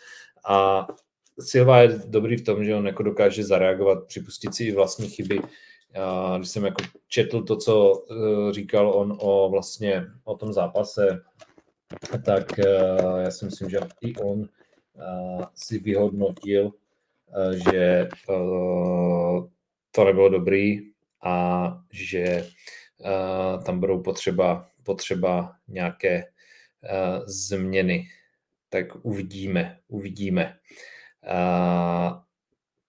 a 0.49 0.87
Silva 1.40 1.79
je 1.79 2.01
dobrý 2.07 2.37
v 2.37 2.45
tom, 2.45 2.64
že 2.64 2.75
on 2.75 2.87
jako 2.87 3.03
dokáže 3.03 3.45
zareagovat, 3.45 4.07
připustit 4.07 4.55
si 4.55 4.64
i 4.64 4.73
vlastní 4.73 5.09
chyby. 5.09 5.40
Když 6.37 6.49
jsem 6.49 6.64
jako 6.64 6.83
četl 7.09 7.42
to, 7.42 7.57
co 7.57 8.05
říkal 8.51 8.90
on 8.90 9.19
o 9.21 9.49
vlastně 9.51 10.07
o 10.25 10.37
tom 10.37 10.53
zápase, 10.53 11.23
tak 12.25 12.59
já 13.23 13.31
si 13.31 13.45
myslím, 13.45 13.71
že 13.71 13.79
i 14.01 14.16
on 14.16 14.49
si 15.55 15.79
vyhodnotil, 15.79 16.73
že 17.71 18.09
uh, 18.29 19.47
to 19.91 20.05
nebylo 20.05 20.29
dobrý 20.29 20.79
a 21.25 21.79
že 21.93 22.49
uh, 22.99 23.65
tam 23.65 23.81
budou 23.81 24.03
potřeba, 24.03 24.69
potřeba 24.83 25.53
nějaké 25.69 26.25
změny. 27.27 28.09
Tak 28.69 28.87
uvidíme, 29.03 29.79
uvidíme. 29.89 30.57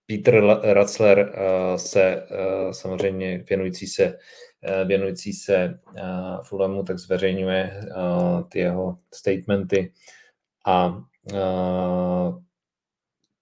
Peter 0.05 0.43
Ratzler 0.63 1.33
se 1.75 2.27
samozřejmě 2.71 3.43
věnující 3.49 3.87
se 3.87 4.17
Eh, 4.63 4.85
věnující 4.85 5.33
se 5.33 5.79
eh, 5.97 6.01
Fulhamu, 6.43 6.83
tak 6.83 6.99
zveřejňuje 6.99 7.71
eh, 7.81 8.43
ty 8.49 8.59
jeho 8.59 8.97
statementy 9.13 9.93
a 10.65 11.03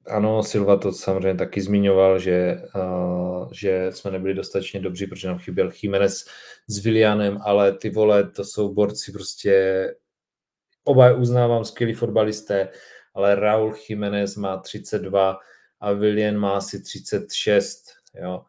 ano, 0.08 0.44
Silva 0.44 0.78
to 0.78 0.92
samozřejmě 0.92 1.36
taky 1.36 1.62
zmiňoval, 1.62 2.20
že, 2.20 2.62
uh, 2.76 3.50
že 3.54 3.88
jsme 3.92 4.12
nebyli 4.12 4.34
dostatečně 4.34 4.80
dobří, 4.80 5.08
protože 5.08 5.28
nám 5.28 5.38
chyběl 5.38 5.72
Jiménez 5.82 6.26
s 6.68 6.84
Willianem, 6.84 7.38
ale 7.42 7.78
ty 7.78 7.90
vole, 7.90 8.30
to 8.30 8.44
jsou 8.44 8.74
borci 8.74 9.12
prostě, 9.12 9.86
oba 10.84 11.14
uznávám, 11.14 11.66
skvělí 11.66 11.94
fotbalisté, 11.94 12.70
ale 13.14 13.36
Raul 13.36 13.76
Jiménez 13.90 14.36
má 14.36 14.58
32 14.58 15.38
a 15.80 15.92
Willian 15.92 16.38
má 16.38 16.58
asi 16.58 16.82
36, 16.82 17.84
jo 18.22 18.42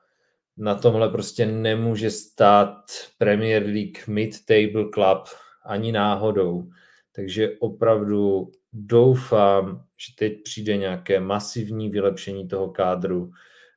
na 0.57 0.75
tomhle 0.75 1.09
prostě 1.09 1.47
nemůže 1.47 2.11
stát 2.11 2.85
Premier 3.19 3.63
League 3.63 3.99
mid-table 4.09 4.89
club 4.95 5.29
ani 5.65 5.93
náhodou. 5.93 6.69
Takže 7.13 7.51
opravdu 7.59 8.51
doufám, 8.77 9.85
že 10.07 10.15
teď 10.19 10.43
přijde 10.43 10.77
nějaké 10.77 11.21
masivní 11.21 11.91
vylepšení 11.91 12.49
toho 12.49 12.71
kádru, 12.71 13.31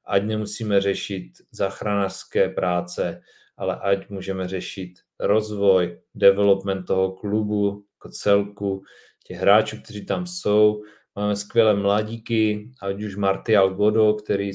ať 0.05 0.23
nemusíme 0.23 0.81
řešit 0.81 1.31
zachranářské 1.51 2.49
práce, 2.49 3.21
ale 3.57 3.79
ať 3.79 4.09
můžeme 4.09 4.47
řešit 4.47 4.93
rozvoj, 5.19 5.99
development 6.15 6.87
toho 6.87 7.11
klubu 7.11 7.83
jako 7.95 8.09
celku, 8.09 8.83
těch 9.23 9.37
hráčů, 9.37 9.77
kteří 9.83 10.05
tam 10.05 10.27
jsou. 10.27 10.83
Máme 11.15 11.35
skvělé 11.35 11.75
mladíky, 11.75 12.71
ať 12.81 13.03
už 13.03 13.15
Martial 13.15 13.69
Godo, 13.69 14.13
který 14.13 14.51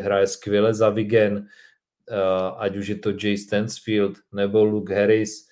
hraje 0.00 0.26
skvěle 0.26 0.74
za 0.74 0.88
Vigen, 0.90 1.48
Eh, 2.10 2.50
ať 2.56 2.76
už 2.76 2.86
je 2.88 2.98
to 2.98 3.10
Jay 3.22 3.36
Stansfield 3.36 4.18
nebo 4.32 4.64
Luke 4.64 4.94
Harris, 4.94 5.47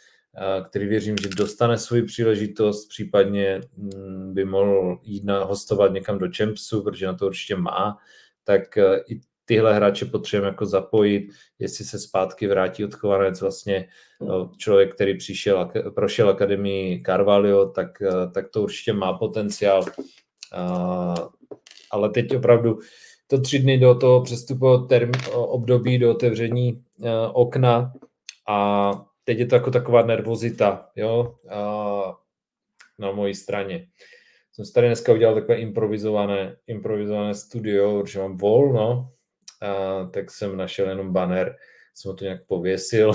který 0.68 0.86
věřím, 0.86 1.16
že 1.22 1.28
dostane 1.36 1.78
svoji 1.78 2.02
příležitost, 2.02 2.88
případně 2.88 3.60
mm, 3.76 4.34
by 4.34 4.44
mohl 4.44 4.98
jít 5.02 5.24
na 5.24 5.44
hostovat 5.44 5.92
někam 5.92 6.18
do 6.18 6.26
Champsu, 6.36 6.82
protože 6.82 7.06
na 7.06 7.14
to 7.14 7.26
určitě 7.26 7.56
má, 7.56 7.96
tak 8.44 8.78
eh, 8.78 8.98
i 9.08 9.20
tyhle 9.44 9.74
hráče 9.74 10.04
potřebujeme 10.04 10.48
jako 10.48 10.66
zapojit, 10.66 11.28
jestli 11.58 11.84
se 11.84 11.98
zpátky 11.98 12.46
vrátí 12.46 12.84
odchovanec 12.84 13.40
vlastně 13.40 13.88
člověk, 14.56 14.94
který 14.94 15.18
přišel, 15.18 15.70
prošel 15.94 16.28
akademii 16.28 17.02
Carvalho, 17.06 17.70
tak, 17.70 18.02
tak 18.34 18.48
to 18.48 18.62
určitě 18.62 18.92
má 18.92 19.12
potenciál. 19.12 19.84
Ale 21.90 22.08
teď 22.08 22.36
opravdu 22.36 22.78
to 23.26 23.40
tři 23.40 23.58
dny 23.58 23.78
do 23.78 23.94
toho 23.94 24.22
přestupového 24.22 24.86
term- 24.86 25.30
období, 25.32 25.98
do 25.98 26.10
otevření 26.10 26.82
okna 27.32 27.92
a 28.48 28.90
teď 29.26 29.38
je 29.38 29.46
to 29.46 29.54
jako 29.54 29.70
taková 29.70 30.02
nervozita, 30.02 30.90
jo, 30.96 31.34
uh, 31.44 32.14
na 32.98 33.12
mojí 33.12 33.34
straně. 33.34 33.88
Jsem 34.52 34.64
si 34.64 34.72
tady 34.72 34.86
dneska 34.86 35.12
udělal 35.12 35.34
takové 35.34 35.58
improvizované, 35.58 36.56
improvizované 36.66 37.34
studio, 37.34 38.02
protože 38.02 38.18
mám 38.18 38.36
volno, 38.36 39.12
uh, 39.62 40.10
tak 40.10 40.30
jsem 40.30 40.56
našel 40.56 40.88
jenom 40.88 41.12
banner, 41.12 41.56
jsem 41.94 42.10
ho 42.10 42.16
to 42.16 42.24
nějak 42.24 42.46
pověsil, 42.46 43.12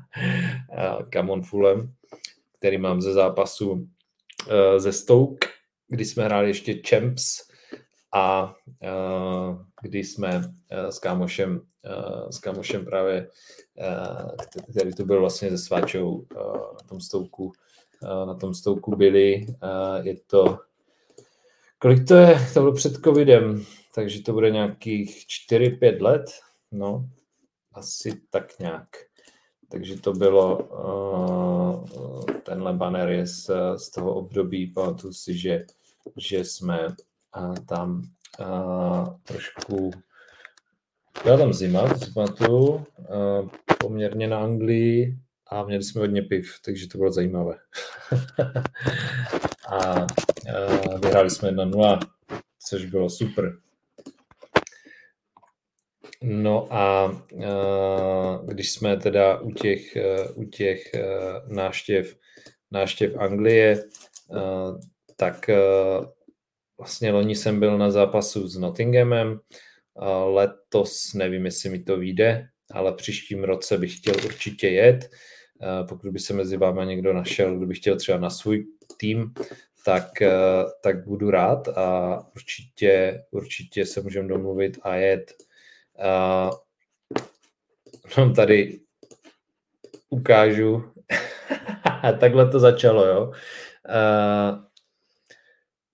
Come 1.14 1.32
on 1.32 1.42
Fulham, 1.42 1.92
který 2.58 2.78
mám 2.78 3.00
ze 3.00 3.12
zápasu 3.12 3.88
ze 4.76 4.92
Stoke, 4.92 5.48
kdy 5.88 6.04
jsme 6.04 6.24
hráli 6.24 6.48
ještě 6.48 6.82
Champs 6.88 7.49
a 8.12 8.54
uh, 8.82 9.62
kdy 9.82 9.98
jsme 9.98 10.36
uh, 10.36 10.88
s 10.88 10.98
kámošem, 10.98 11.60
uh, 11.60 12.30
s 12.30 12.38
kámošem 12.38 12.84
právě, 12.84 13.28
který 14.70 14.94
to 14.94 15.04
byl 15.04 15.20
vlastně 15.20 15.50
ze 15.50 15.58
Sváčou 15.58 16.26
na 16.72 16.88
tom 16.88 17.00
stouku, 17.00 17.52
na 18.02 18.34
tom 18.34 18.54
stouku 18.54 18.96
byli. 18.96 19.46
Je 20.02 20.16
to, 20.26 20.58
kolik 21.78 22.08
to 22.08 22.14
je? 22.14 22.38
To 22.54 22.60
bylo 22.60 22.72
před 22.72 22.96
covidem, 23.04 23.64
takže 23.94 24.22
to 24.22 24.32
bude 24.32 24.50
nějakých 24.50 25.26
4-5 25.50 26.02
let, 26.02 26.24
no, 26.72 27.08
asi 27.72 28.20
tak 28.30 28.58
nějak. 28.58 28.88
Takže 29.68 30.00
to 30.00 30.12
bylo, 30.12 30.58
tenhle 32.42 32.72
banner 32.72 33.08
je 33.08 33.26
z, 33.26 33.50
z 33.76 33.90
toho 33.90 34.14
období, 34.14 34.66
pamatuju 34.66 35.12
si, 35.12 35.38
že, 35.38 35.66
že 36.16 36.44
jsme 36.44 36.94
a 37.32 37.54
tam 37.68 38.02
a, 38.44 39.04
trošku 39.24 39.90
byla 41.24 41.38
tam 41.38 41.52
zima, 41.52 41.88
to 41.88 41.98
si 41.98 42.12
pamatuju, 42.12 42.86
poměrně 43.80 44.28
na 44.28 44.38
Anglii 44.38 45.18
a 45.50 45.64
měli 45.64 45.84
jsme 45.84 46.00
hodně 46.00 46.22
piv, 46.22 46.54
takže 46.64 46.88
to 46.88 46.98
bylo 46.98 47.12
zajímavé. 47.12 47.54
a, 49.68 49.76
a 49.76 50.06
vyhráli 51.02 51.30
jsme 51.30 51.50
1-0, 51.50 51.98
což 52.68 52.84
bylo 52.84 53.10
super. 53.10 53.58
No 56.22 56.72
a, 56.72 57.12
když 58.44 58.72
jsme 58.72 58.96
teda 58.96 59.40
u 59.40 59.50
těch, 59.50 59.96
u 60.34 60.44
těch 60.44 60.82
náštěv, 61.46 62.16
náštěv 62.70 63.16
Anglie, 63.16 63.84
tak 65.16 65.50
vlastně 66.80 67.12
loni 67.12 67.36
jsem 67.36 67.60
byl 67.60 67.78
na 67.78 67.90
zápasu 67.90 68.48
s 68.48 68.56
Nottinghamem, 68.56 69.40
letos 70.24 71.14
nevím, 71.14 71.44
jestli 71.44 71.70
mi 71.70 71.78
to 71.78 71.96
vyjde, 71.96 72.48
ale 72.70 72.92
příštím 72.92 73.44
roce 73.44 73.78
bych 73.78 73.96
chtěl 73.96 74.14
určitě 74.24 74.68
jet. 74.68 75.10
Pokud 75.88 76.10
by 76.10 76.18
se 76.18 76.34
mezi 76.34 76.56
vámi 76.56 76.86
někdo 76.86 77.12
našel, 77.12 77.56
kdo 77.56 77.66
by 77.66 77.74
chtěl 77.74 77.96
třeba 77.96 78.18
na 78.18 78.30
svůj 78.30 78.66
tým, 78.96 79.34
tak, 79.84 80.10
tak 80.82 81.04
budu 81.04 81.30
rád 81.30 81.68
a 81.68 82.18
určitě, 82.34 83.22
určitě 83.30 83.86
se 83.86 84.00
můžeme 84.00 84.28
domluvit 84.28 84.78
a 84.82 84.94
jet. 84.94 85.32
No, 88.18 88.32
tady 88.34 88.80
ukážu. 90.08 90.84
Takhle 92.20 92.50
to 92.50 92.58
začalo, 92.58 93.06
jo. 93.06 93.32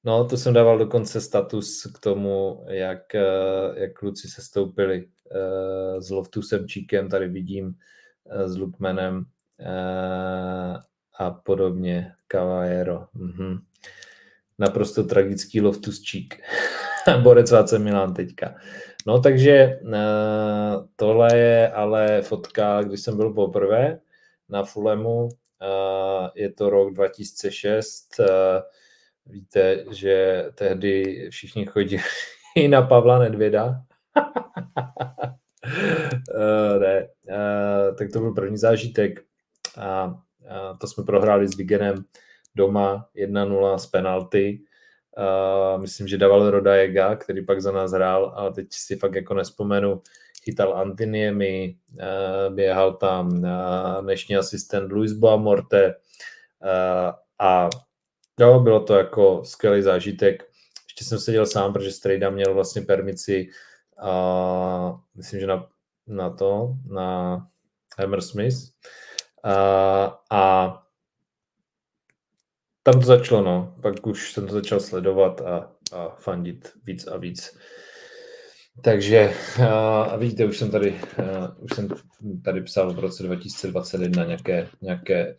No, 0.06 0.24
to 0.24 0.36
jsem 0.36 0.54
dával 0.54 0.78
dokonce 0.78 1.20
status 1.20 1.86
k 1.94 1.98
tomu, 1.98 2.64
jak, 2.68 3.14
eh, 3.14 3.20
jak 3.74 3.92
kluci 3.92 4.28
se 4.28 4.42
stoupili 4.42 5.08
eh, 5.30 6.02
s 6.02 6.10
Loftusem 6.10 6.68
Číkem, 6.68 7.08
tady 7.08 7.28
vidím 7.28 7.74
eh, 8.30 8.48
s 8.48 8.56
Lukmanem 8.56 9.24
a 11.18 11.30
podobně, 11.30 12.12
Cavallero. 12.28 13.06
Mhm. 13.14 13.58
Naprosto 14.58 15.04
tragický 15.04 15.60
Loftus 15.60 16.00
Čík. 16.00 16.42
Borec 17.22 17.52
AC 17.52 17.72
Milan 17.72 18.14
teďka. 18.14 18.54
No 19.06 19.20
takže 19.20 19.80
tohle 20.96 21.36
je 21.36 21.72
ale 21.72 22.22
fotka, 22.22 22.82
když 22.82 23.00
jsem 23.00 23.16
byl 23.16 23.30
poprvé 23.30 24.00
na 24.48 24.64
Fulemu. 24.64 25.28
Je 26.34 26.52
to 26.52 26.70
rok 26.70 26.94
2006 26.94 28.20
Víte, 29.26 29.84
že 29.90 30.44
tehdy 30.54 31.26
všichni 31.30 31.66
chodili 31.66 32.02
na 32.68 32.82
Pavla 32.82 33.18
Nedvěda. 33.18 33.82
uh, 36.34 36.78
ne, 36.80 37.08
uh, 37.28 37.96
tak 37.96 38.12
to 38.12 38.20
byl 38.20 38.34
první 38.34 38.56
zážitek 38.56 39.20
a 39.78 40.18
to 40.80 40.86
jsme 40.86 41.04
prohráli 41.04 41.48
s 41.48 41.56
Vigenem 41.56 42.04
doma 42.54 43.08
1-0 43.16 43.76
z 43.76 43.86
penalty. 43.86 44.60
Uh, 45.18 45.80
myslím, 45.80 46.08
že 46.08 46.18
dával 46.18 46.50
Rodajega, 46.50 47.16
který 47.16 47.44
pak 47.44 47.62
za 47.62 47.72
nás 47.72 47.92
hrál, 47.92 48.32
ale 48.36 48.52
teď 48.52 48.66
si 48.70 48.96
fakt 48.96 49.14
jako 49.14 49.34
nespomenu. 49.34 50.02
Chytal 50.44 50.74
Antiniemi, 50.74 51.76
uh, 51.92 52.54
běhal 52.54 52.92
tam 52.92 53.28
uh, 53.28 54.02
dnešní 54.02 54.36
asistent 54.36 54.92
Luis 54.92 55.12
Boamorte 55.12 55.86
uh, 55.86 57.12
a 57.38 57.68
Jo, 58.40 58.60
bylo 58.60 58.80
to 58.80 58.94
jako 58.94 59.44
skvělý 59.44 59.82
zážitek. 59.82 60.42
Ještě 60.84 61.04
jsem 61.04 61.18
seděl 61.18 61.46
sám, 61.46 61.72
protože 61.72 61.92
Strejda 61.92 62.30
měl 62.30 62.54
vlastně 62.54 62.82
permici 62.82 63.48
a 63.98 65.00
myslím, 65.14 65.40
že 65.40 65.46
na, 65.46 65.68
na 66.06 66.30
to, 66.30 66.74
na 66.86 67.38
Hammersmith. 67.98 68.56
A, 69.42 69.54
a 70.30 70.72
tam 72.82 72.94
to 73.00 73.06
začalo, 73.06 73.42
no. 73.42 73.76
Pak 73.82 74.06
už 74.06 74.32
jsem 74.32 74.46
to 74.46 74.52
začal 74.52 74.80
sledovat 74.80 75.40
a, 75.40 75.72
a 75.92 76.08
fandit 76.08 76.72
víc 76.84 77.06
a 77.06 77.16
víc. 77.16 77.58
Takže 78.82 79.34
a 79.68 80.16
vidíte, 80.16 80.44
už 80.44 80.58
jsem 80.58 80.70
tady, 80.70 81.00
už 81.58 81.70
jsem 81.74 81.88
tady 82.44 82.62
psal 82.62 82.94
v 82.94 82.98
roce 82.98 83.22
2021 83.22 84.24
nějaké, 84.24 84.68
nějaké, 84.82 85.36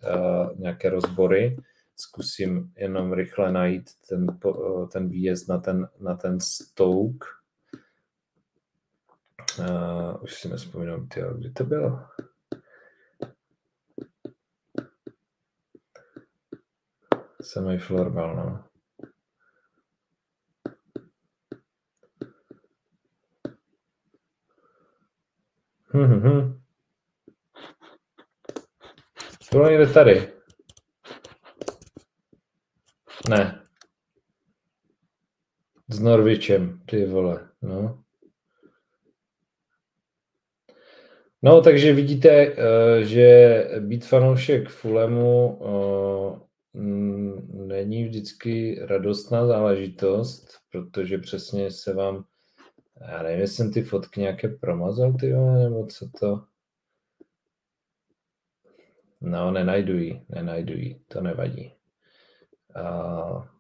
nějaké 0.57 0.89
rozbory 0.89 1.57
zkusím 1.98 2.74
jenom 2.78 3.14
rychle 3.14 3.52
najít 3.52 3.89
ten, 4.10 4.39
ten 4.91 5.10
výjezd 5.10 5.50
na 5.50 5.58
ten, 5.58 5.89
na 6.00 6.16
ten 6.16 6.39
Stouk. 6.39 7.26
Uh, 9.60 10.24
už 10.24 10.34
si 10.34 10.50
nespomínám, 10.50 11.08
tyjo, 11.08 11.34
kdy 11.34 11.52
to 11.52 11.64
bylo. 11.64 12.00
Samý 17.41 17.78
florbal, 17.78 18.36
no. 18.36 18.64
Hmm, 25.89 26.06
hmm, 26.06 26.22
hmm. 26.22 26.62
Bylo 29.52 29.70
někde 29.70 29.88
tady. 29.88 30.36
Ne. 33.30 33.61
S 35.89 35.99
Norvičem, 35.99 36.82
ty 36.86 37.05
vole, 37.05 37.49
no. 37.61 38.03
No, 41.41 41.61
takže 41.61 41.93
vidíte, 41.93 42.30
eh, 42.30 43.03
že 43.03 43.69
být 43.80 44.05
fanoušek 44.05 44.69
Fulemu 44.69 45.59
eh, 45.61 46.39
není 47.67 48.03
vždycky 48.03 48.80
radostná 48.82 49.47
záležitost, 49.47 50.47
protože 50.71 51.17
přesně 51.17 51.71
se 51.71 51.93
vám, 51.93 52.25
já 53.11 53.23
nevím, 53.23 53.39
jestli 53.39 53.55
jsem 53.55 53.73
ty 53.73 53.84
fotky 53.84 54.19
nějaké 54.19 54.49
promazal, 54.49 55.13
ty 55.13 55.34
nebo 55.34 55.86
co 55.86 56.09
to. 56.19 56.43
No, 59.21 59.51
nenajdu 59.51 59.97
ji, 59.97 60.21
nenajdu 60.30 60.73
ji, 60.73 61.01
to 61.07 61.21
nevadí. 61.21 61.76
A... 62.78 63.57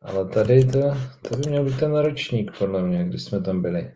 Ale 0.00 0.28
tady 0.28 0.64
to, 0.64 0.80
to 1.28 1.36
by 1.36 1.48
měl 1.48 1.64
být 1.64 1.78
ten 1.80 1.96
ročník, 1.96 2.58
podle 2.58 2.82
mě, 2.82 3.04
když 3.04 3.24
jsme 3.24 3.40
tam 3.40 3.62
byli. 3.62 3.94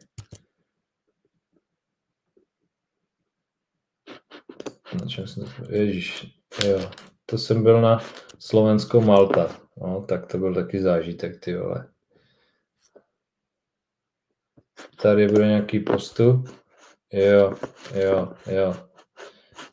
Na 5.01 5.07
čem 5.09 5.27
jsem 5.27 5.45
to... 5.45 5.73
Ježíš, 5.73 6.27
jo. 6.67 6.91
To 7.27 7.39
jsem 7.39 7.63
byl 7.63 7.81
na 7.81 7.99
Slovensko 8.39 9.01
Malta. 9.01 9.61
No, 9.77 10.05
tak 10.09 10.27
to 10.27 10.39
byl 10.39 10.55
taky 10.55 10.83
zážitek, 10.83 11.41
ty 11.41 11.57
vole. 11.57 11.93
Tady 15.03 15.29
bude 15.29 15.47
nějaký 15.47 15.81
postup. 15.81 16.49
Jo, 17.13 17.55
jo, 17.95 18.35
jo 18.47 18.90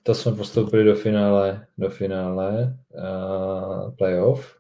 to 0.08 0.16
jsme 0.16 0.32
postoupili 0.32 0.84
do 0.84 0.96
finále, 0.96 1.68
do 1.78 1.90
finále 1.90 2.78
uh, 2.90 3.96
playoff. 3.96 4.56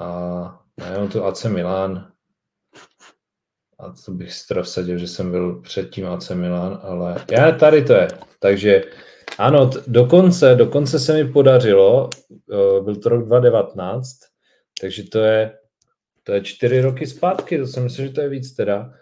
A 0.00 0.60
já 0.78 1.06
tu 1.06 1.24
AC 1.24 1.44
Milan. 1.44 2.12
A 3.78 3.94
to 4.04 4.12
bych 4.12 4.30
vsadil, 4.62 4.98
že 4.98 5.08
jsem 5.08 5.30
byl 5.30 5.60
předtím 5.60 6.06
AC 6.06 6.30
Milan, 6.30 6.80
ale 6.82 7.24
já 7.30 7.52
tady 7.52 7.84
to 7.84 7.92
je. 7.92 8.08
Takže 8.38 8.84
ano, 9.38 9.66
t- 9.66 9.82
dokonce, 9.86 10.54
dokonce 10.54 10.98
se 10.98 11.14
mi 11.14 11.32
podařilo, 11.32 12.10
uh, 12.30 12.84
byl 12.84 12.96
to 12.96 13.08
rok 13.08 13.26
2019, 13.26 14.08
takže 14.80 15.02
to 15.02 15.18
je, 15.18 15.58
to 16.22 16.32
je 16.32 16.40
čtyři 16.40 16.80
roky 16.80 17.06
zpátky, 17.06 17.58
to 17.58 17.66
si 17.66 17.80
myslím, 17.80 18.06
že 18.06 18.12
to 18.12 18.20
je 18.20 18.28
víc 18.28 18.54
teda, 18.54 18.92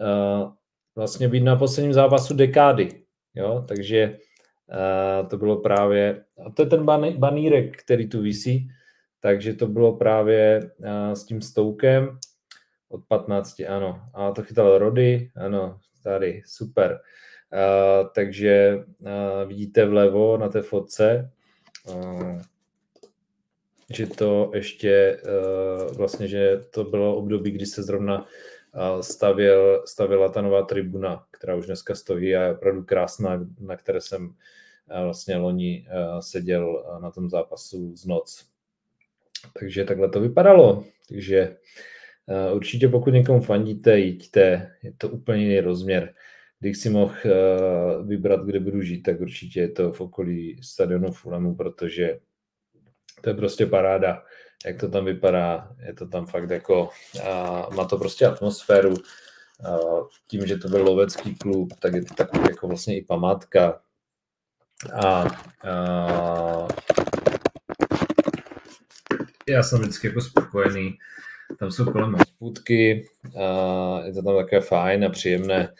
uh, 0.00 0.52
vlastně 0.96 1.28
být 1.28 1.44
na 1.44 1.56
posledním 1.56 1.92
zápasu 1.92 2.34
dekády, 2.34 3.02
jo, 3.34 3.64
takže 3.68 4.18
A 4.70 5.22
to 5.22 5.36
bylo 5.36 5.56
právě, 5.56 6.24
a 6.46 6.50
to 6.50 6.62
je 6.62 6.66
ten 6.66 6.84
banírek, 7.18 7.82
který 7.82 8.08
tu 8.08 8.22
visí, 8.22 8.68
takže 9.20 9.54
to 9.54 9.66
bylo 9.66 9.96
právě 9.96 10.70
s 11.12 11.24
tím 11.24 11.40
Stoukem 11.40 12.18
od 12.88 13.04
15, 13.08 13.60
ano. 13.68 14.00
A 14.14 14.30
to 14.30 14.42
chytal 14.42 14.78
Rody, 14.78 15.30
ano, 15.36 15.78
tady, 16.02 16.42
super. 16.46 17.00
Uh, 17.52 18.08
takže 18.14 18.78
vidíte 19.46 19.86
vlevo 19.86 20.36
na 20.36 20.48
té 20.48 20.62
fotce, 20.62 21.30
že 23.90 24.06
to 24.06 24.50
ještě 24.54 25.20
vlastně, 25.96 26.28
že 26.28 26.60
to 26.70 26.84
bylo 26.84 27.16
období, 27.16 27.50
kdy 27.50 27.66
se 27.66 27.82
zrovna 27.82 28.26
stavěl, 29.00 29.82
stavěla 29.86 30.28
ta 30.28 30.42
nová 30.42 30.62
tribuna, 30.62 31.24
která 31.30 31.54
už 31.54 31.66
dneska 31.66 31.94
stojí 31.94 32.36
a 32.36 32.42
je 32.42 32.52
opravdu 32.52 32.82
krásná, 32.82 33.46
na 33.60 33.76
které 33.76 34.00
jsem 34.00 34.34
vlastně 35.04 35.36
loni 35.36 35.86
uh, 35.86 36.18
seděl 36.18 36.68
uh, 36.68 37.02
na 37.02 37.10
tom 37.10 37.30
zápasu 37.30 37.96
z 37.96 38.06
noc. 38.06 38.46
Takže 39.58 39.84
takhle 39.84 40.08
to 40.08 40.20
vypadalo. 40.20 40.84
Takže 41.08 41.56
uh, 42.26 42.56
určitě 42.56 42.88
pokud 42.88 43.10
někomu 43.10 43.40
fandíte, 43.40 43.98
jděte, 43.98 44.72
je 44.82 44.92
to 44.98 45.08
úplně 45.08 45.42
jiný 45.42 45.60
rozměr. 45.60 46.14
Když 46.60 46.78
si 46.78 46.90
mohl 46.90 47.14
vybrat, 48.04 48.44
kde 48.44 48.60
budu 48.60 48.82
žít, 48.82 49.02
tak 49.02 49.20
určitě 49.20 49.60
je 49.60 49.68
to 49.68 49.92
v 49.92 50.00
okolí 50.00 50.60
stadionu 50.62 51.12
Fulhamu, 51.12 51.54
protože 51.54 52.18
to 53.20 53.30
je 53.30 53.34
prostě 53.34 53.66
paráda, 53.66 54.22
jak 54.66 54.80
to 54.80 54.88
tam 54.88 55.04
vypadá, 55.04 55.76
je 55.86 55.94
to 55.94 56.06
tam 56.06 56.26
fakt 56.26 56.50
jako, 56.50 56.88
uh, 57.16 57.74
má 57.74 57.84
to 57.84 57.98
prostě 57.98 58.26
atmosféru, 58.26 58.90
uh, 58.90 60.06
tím, 60.26 60.46
že 60.46 60.56
to 60.56 60.68
byl 60.68 60.82
lovecký 60.82 61.34
klub, 61.34 61.72
tak 61.80 61.94
je 61.94 62.04
to 62.04 62.14
takový 62.14 62.44
jako 62.50 62.68
vlastně 62.68 62.98
i 62.98 63.04
památka 63.04 63.80
a 65.02 65.24
uh, 65.64 66.68
já 69.48 69.62
jsem 69.62 69.78
vždycky 69.78 70.06
jako 70.06 70.20
spokojený, 70.20 70.98
tam 71.58 71.70
jsou 71.70 71.92
kolem 71.92 72.12
hospůdky, 72.12 73.08
uh, 73.34 74.06
je 74.06 74.12
to 74.12 74.22
tam 74.22 74.36
také 74.36 74.60
fajn 74.60 75.04
a 75.04 75.08
příjemné, 75.08 75.72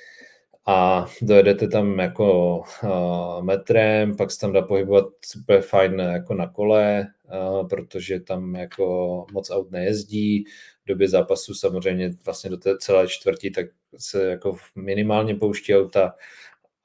a 0.66 1.06
dojedete 1.22 1.68
tam 1.68 1.98
jako 1.98 2.58
uh, 2.82 3.42
metrem, 3.44 4.16
pak 4.16 4.30
se 4.30 4.40
tam 4.40 4.52
dá 4.52 4.62
pohybovat 4.62 5.04
super 5.24 5.60
fajn 5.60 5.98
jako 5.98 6.34
na 6.34 6.48
kole, 6.48 7.06
uh, 7.34 7.68
protože 7.68 8.20
tam 8.20 8.54
jako 8.54 9.26
moc 9.32 9.50
aut 9.50 9.70
nejezdí. 9.70 10.44
V 10.84 10.88
době 10.88 11.08
zápasu 11.08 11.54
samozřejmě 11.54 12.10
vlastně 12.24 12.50
do 12.50 12.56
té 12.56 12.78
celé 12.78 13.08
čtvrtí, 13.08 13.50
tak 13.50 13.66
se 13.96 14.24
jako 14.24 14.56
minimálně 14.76 15.34
pouští 15.34 15.76
auta 15.76 16.14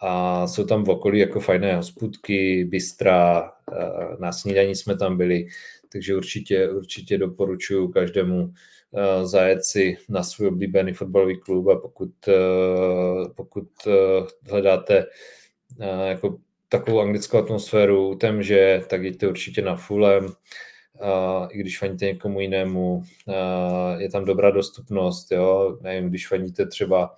a 0.04 0.48
jsou 0.48 0.64
tam 0.66 0.84
v 0.84 0.90
okolí 0.90 1.20
jako 1.20 1.40
fajné 1.40 1.76
hospůdky, 1.76 2.66
bystra, 2.66 3.52
uh, 3.72 4.20
na 4.20 4.32
snídaní 4.32 4.76
jsme 4.76 4.98
tam 4.98 5.18
byli, 5.18 5.48
takže 5.92 6.16
určitě, 6.16 6.70
určitě 6.70 7.18
doporučuji 7.18 7.88
každému 7.88 8.54
Eh, 8.96 9.26
zajet 9.26 9.66
si 9.66 9.98
na 10.10 10.24
svůj 10.24 10.48
oblíbený 10.48 10.94
fotbalový 10.94 11.40
klub 11.40 11.68
a 11.68 11.76
pokud, 11.76 12.12
eh, 12.28 13.30
pokud 13.36 13.68
eh, 13.88 13.92
hledáte 14.50 15.06
jako 16.08 16.38
takovou 16.70 17.00
anglickou 17.02 17.38
atmosféru, 17.38 18.16
tém, 18.16 18.44
že 18.44 18.82
tak 18.90 19.04
jděte 19.04 19.28
určitě 19.28 19.62
na 19.62 19.76
Fulham, 19.76 20.34
i 21.50 21.58
když 21.58 21.80
faníte 21.80 22.06
někomu 22.06 22.40
jinému, 22.40 23.04
je 23.98 24.10
tam 24.10 24.26
dobrá 24.26 24.52
dostupnost, 24.52 25.32
jo, 25.32 25.78
nevím, 25.82 26.10
když 26.10 26.28
faníte 26.28 26.66
třeba 26.66 27.16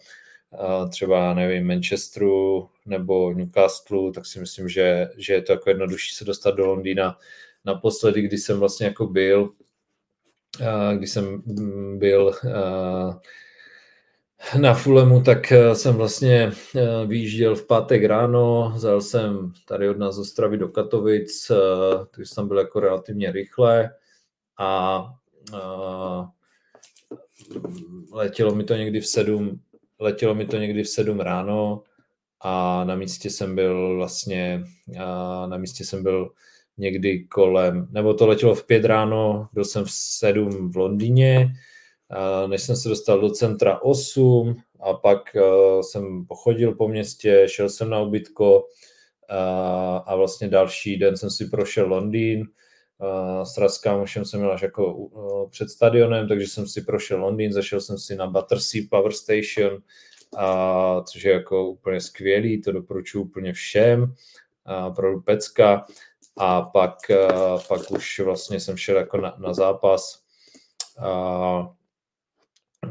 třeba, 0.89 1.34
nevím, 1.34 1.68
Manchesteru 1.68 2.70
nebo 2.86 3.34
Newcastle, 3.34 4.12
tak 4.12 4.26
si 4.26 4.39
myslím, 4.39 4.70
že, 4.70 5.10
že 5.18 5.34
je 5.34 5.41
to 5.41 5.52
jako 5.52 5.70
jednodušší 5.70 6.16
se 6.16 6.26
dostat 6.26 6.52
do 6.52 6.66
Londýna. 6.66 7.18
Naposledy, 7.66 8.22
když 8.22 8.41
jsem 8.43 8.60
vlastně 8.60 8.86
jako 8.86 9.08
byl, 9.08 9.52
když 10.98 11.12
jsem 11.12 11.26
mm, 11.46 12.00
byl 12.00 12.34
na 14.60 14.74
Fulemu, 14.74 15.22
tak 15.24 15.54
jsem 15.74 15.96
vlastně 15.96 16.52
vyjížděl 17.08 17.56
v 17.56 17.68
pátek 17.68 18.04
ráno, 18.04 18.74
zajel 18.76 19.02
jsem 19.02 19.54
tady 19.68 19.89
od 19.89 19.98
nás 19.98 20.16
z 20.16 20.20
Ostravy 20.20 20.58
do 20.58 20.68
Katovic, 20.68 21.52
takže 22.12 22.34
jsem 22.34 22.48
byl 22.48 22.58
jako 22.58 22.80
relativně 22.80 23.32
rychle 23.32 23.89
a 24.60 25.04
letělo 28.12 28.56
mi 28.56 28.64
to 28.64 28.76
někdy 28.76 29.02
v 29.02 29.08
sedm, 29.08 29.60
letělo 30.00 30.36
mi 30.36 30.46
to 30.46 30.58
někdy 30.58 30.84
v 30.84 30.89
sedm 30.89 31.20
ráno 31.20 31.84
a 32.41 32.84
na 32.84 32.96
místě 32.96 33.30
jsem 33.30 33.56
byl 33.56 33.96
vlastně, 33.96 34.64
na 35.46 35.58
místě 35.58 35.86
jsem 35.86 36.04
byl 36.04 36.32
někdy 36.78 37.24
kolem, 37.24 37.88
nebo 37.91 38.14
to 38.14 38.28
letělo 38.28 38.56
v 38.56 38.66
pět 38.68 38.86
ráno, 38.86 39.48
byl 39.54 39.66
jsem 39.66 39.86
v 39.86 39.91
sedm 39.91 40.72
v 40.72 40.78
Londýně, 40.78 41.48
než 42.48 42.62
jsem 42.62 42.76
se 42.76 42.89
dostal 42.89 43.22
do 43.22 43.30
centra 43.30 43.82
8 43.82 44.56
a 44.80 44.93
pak 44.93 45.36
jsem 45.82 46.26
pochodil 46.26 46.76
po 46.76 46.88
městě, 46.88 47.46
šel 47.50 47.70
jsem 47.70 47.89
na 47.89 48.02
ubytko 48.02 48.68
a 50.06 50.16
vlastně 50.16 50.48
další 50.48 50.98
den 50.98 51.18
jsem 51.18 51.30
si 51.30 51.46
prošel 51.46 51.88
Londýn, 51.88 52.48
s 53.43 53.58
Raskámošem 53.58 54.26
jsem 54.26 54.39
měl 54.39 54.52
až 54.52 54.62
jako 54.62 55.10
před 55.52 55.70
stadionem, 55.70 56.28
takže 56.28 56.48
jsem 56.48 56.68
si 56.68 56.82
prošel 56.82 57.20
Londýn, 57.20 57.54
zašel 57.54 57.82
jsem 57.82 57.98
si 57.98 58.16
na 58.16 58.28
Battersea 58.28 58.82
Power 58.89 59.12
Station, 59.12 59.82
a, 60.38 61.02
což 61.02 61.24
je 61.24 61.34
jako 61.34 61.70
úplně 61.70 62.02
skvělý, 62.02 62.62
to 62.62 62.72
doporučuji 62.72 63.22
úplně 63.22 63.54
všem, 63.54 64.14
a 64.66 64.89
pro 64.89 65.22
pecka. 65.22 65.86
A 66.38 66.62
pak, 66.62 66.98
uh, 67.10 67.62
pak 67.68 67.91
už 67.91 68.20
vlastně 68.20 68.60
jsem 68.60 68.78
šel 68.78 68.98
jako 68.98 69.18
na, 69.18 69.36
na 69.38 69.54
zápas, 69.54 70.24
uh, 71.00 71.68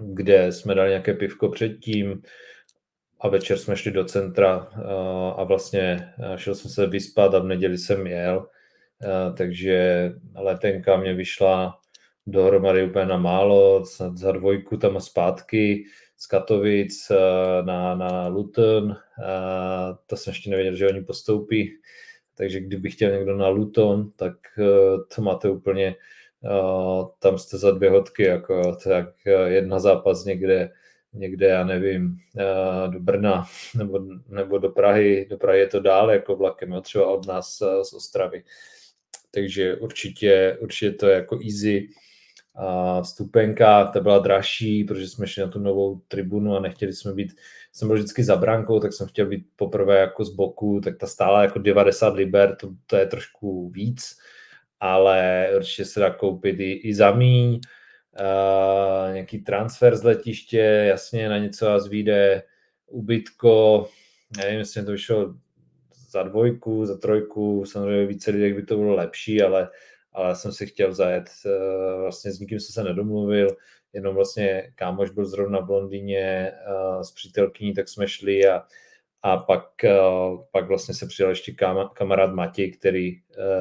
kde 0.00 0.52
jsme 0.52 0.74
dali 0.74 0.88
nějaké 0.88 1.14
pivko 1.14 1.48
předtím 1.48 2.22
a 3.20 3.28
večer 3.28 3.58
jsme 3.58 3.76
šli 3.76 3.90
do 3.90 4.04
centra 4.04 4.58
uh, 4.58 5.40
a 5.40 5.44
vlastně 5.44 6.14
šel 6.36 6.54
jsem 6.54 6.70
se 6.70 6.86
vyspat 6.86 7.34
a 7.34 7.38
v 7.38 7.44
neděli 7.44 7.78
jsem 7.78 8.06
jel, 8.06 8.46
takže 9.36 10.12
letenka 10.34 10.96
mě 10.96 11.14
vyšla 11.14 11.78
dohromady 12.26 12.84
úplně 12.84 13.06
na 13.06 13.16
málo, 13.16 13.84
za, 14.14 14.32
dvojku 14.32 14.76
tam 14.76 14.96
a 14.96 15.00
zpátky 15.00 15.84
z 16.16 16.26
Katovic 16.26 17.12
na, 17.62 17.94
na 17.94 18.28
Luton, 18.28 18.96
to 20.06 20.16
jsem 20.16 20.30
ještě 20.30 20.50
nevěděl, 20.50 20.74
že 20.74 20.88
oni 20.88 21.00
postoupí, 21.00 21.72
takže 22.34 22.60
kdyby 22.60 22.90
chtěl 22.90 23.10
někdo 23.10 23.36
na 23.36 23.48
Luton, 23.48 24.10
tak 24.16 24.34
to 25.14 25.22
máte 25.22 25.50
úplně, 25.50 25.94
tam 27.18 27.38
jste 27.38 27.58
za 27.58 27.70
dvě 27.70 27.90
hodky, 27.90 28.22
jako 28.22 28.76
tak 28.84 29.06
jedna 29.46 29.78
zápas 29.78 30.24
někde, 30.24 30.70
někde, 31.12 31.46
já 31.46 31.64
nevím, 31.64 32.16
do 32.88 33.00
Brna 33.00 33.44
nebo, 33.76 34.00
nebo 34.28 34.58
do 34.58 34.68
Prahy, 34.68 35.26
do 35.30 35.36
Prahy 35.38 35.58
je 35.58 35.66
to 35.66 35.80
dál 35.80 36.10
jako 36.10 36.36
vlakem, 36.36 36.72
jo, 36.72 36.80
třeba 36.80 37.06
od 37.06 37.26
nás 37.26 37.58
z 37.82 37.92
Ostravy. 37.92 38.44
Takže 39.34 39.76
určitě, 39.76 40.58
určitě 40.60 40.90
to 40.92 41.08
je 41.08 41.14
jako 41.14 41.38
easy. 41.44 41.88
A 42.54 43.02
vstupenka, 43.02 43.84
ta 43.84 44.00
byla 44.00 44.18
dražší, 44.18 44.84
protože 44.84 45.08
jsme 45.08 45.26
šli 45.26 45.42
na 45.42 45.48
tu 45.48 45.58
novou 45.58 46.00
tribunu 46.08 46.56
a 46.56 46.60
nechtěli 46.60 46.92
jsme 46.92 47.12
být 47.12 47.32
jsem 47.74 47.88
byl 47.88 47.96
vždycky 47.96 48.24
za 48.24 48.36
brankou, 48.36 48.80
tak 48.80 48.92
jsem 48.92 49.06
chtěl 49.06 49.26
být 49.26 49.46
poprvé 49.56 49.98
jako 49.98 50.24
z 50.24 50.34
boku, 50.34 50.80
tak 50.84 50.96
ta 50.96 51.06
stála 51.06 51.42
jako 51.42 51.58
90 51.58 52.14
liber, 52.14 52.56
to, 52.56 52.70
to 52.86 52.96
je 52.96 53.06
trošku 53.06 53.70
víc, 53.70 54.18
ale 54.80 55.48
určitě 55.56 55.84
se 55.84 56.00
dá 56.00 56.10
koupit 56.10 56.60
i, 56.60 56.72
i 56.72 56.94
za 56.94 57.10
míň, 57.10 57.54
uh, 57.54 59.14
nějaký 59.14 59.38
transfer 59.38 59.96
z 59.96 60.02
letiště, 60.02 60.84
jasně 60.88 61.28
na 61.28 61.38
něco 61.38 61.66
vás 61.66 61.88
vyjde 61.88 62.42
ubytko, 62.86 63.88
nevím, 64.36 64.58
jestli 64.58 64.84
to 64.84 64.92
vyšlo 64.92 65.34
za 66.14 66.22
dvojku, 66.22 66.86
za 66.86 66.98
trojku, 66.98 67.64
samozřejmě 67.64 68.06
více 68.06 68.30
lidí 68.30 68.54
by 68.54 68.62
to 68.62 68.76
bylo 68.76 68.94
lepší, 68.94 69.42
ale, 69.42 69.70
ale 70.12 70.36
jsem 70.36 70.52
si 70.52 70.66
chtěl 70.66 70.94
zajet, 70.94 71.24
uh, 71.46 72.00
vlastně 72.00 72.32
s 72.32 72.40
nikým 72.40 72.60
jsem 72.60 72.72
se 72.72 72.88
nedomluvil, 72.88 73.48
jenom 73.92 74.14
vlastně 74.14 74.72
kámoš 74.74 75.10
byl 75.10 75.26
zrovna 75.26 75.60
v 75.60 75.70
Londýně 75.70 76.52
uh, 76.52 77.02
s 77.02 77.10
přítelkyní, 77.10 77.74
tak 77.74 77.88
jsme 77.88 78.08
šli 78.08 78.46
a, 78.48 78.62
a 79.22 79.36
pak, 79.36 79.66
uh, 79.84 80.44
pak 80.52 80.68
vlastně 80.68 80.94
se 80.94 81.06
přidal 81.06 81.30
ještě 81.30 81.52
kam, 81.52 81.90
kamarád 81.94 82.34
Matěj, 82.34 82.72
který, 82.72 83.20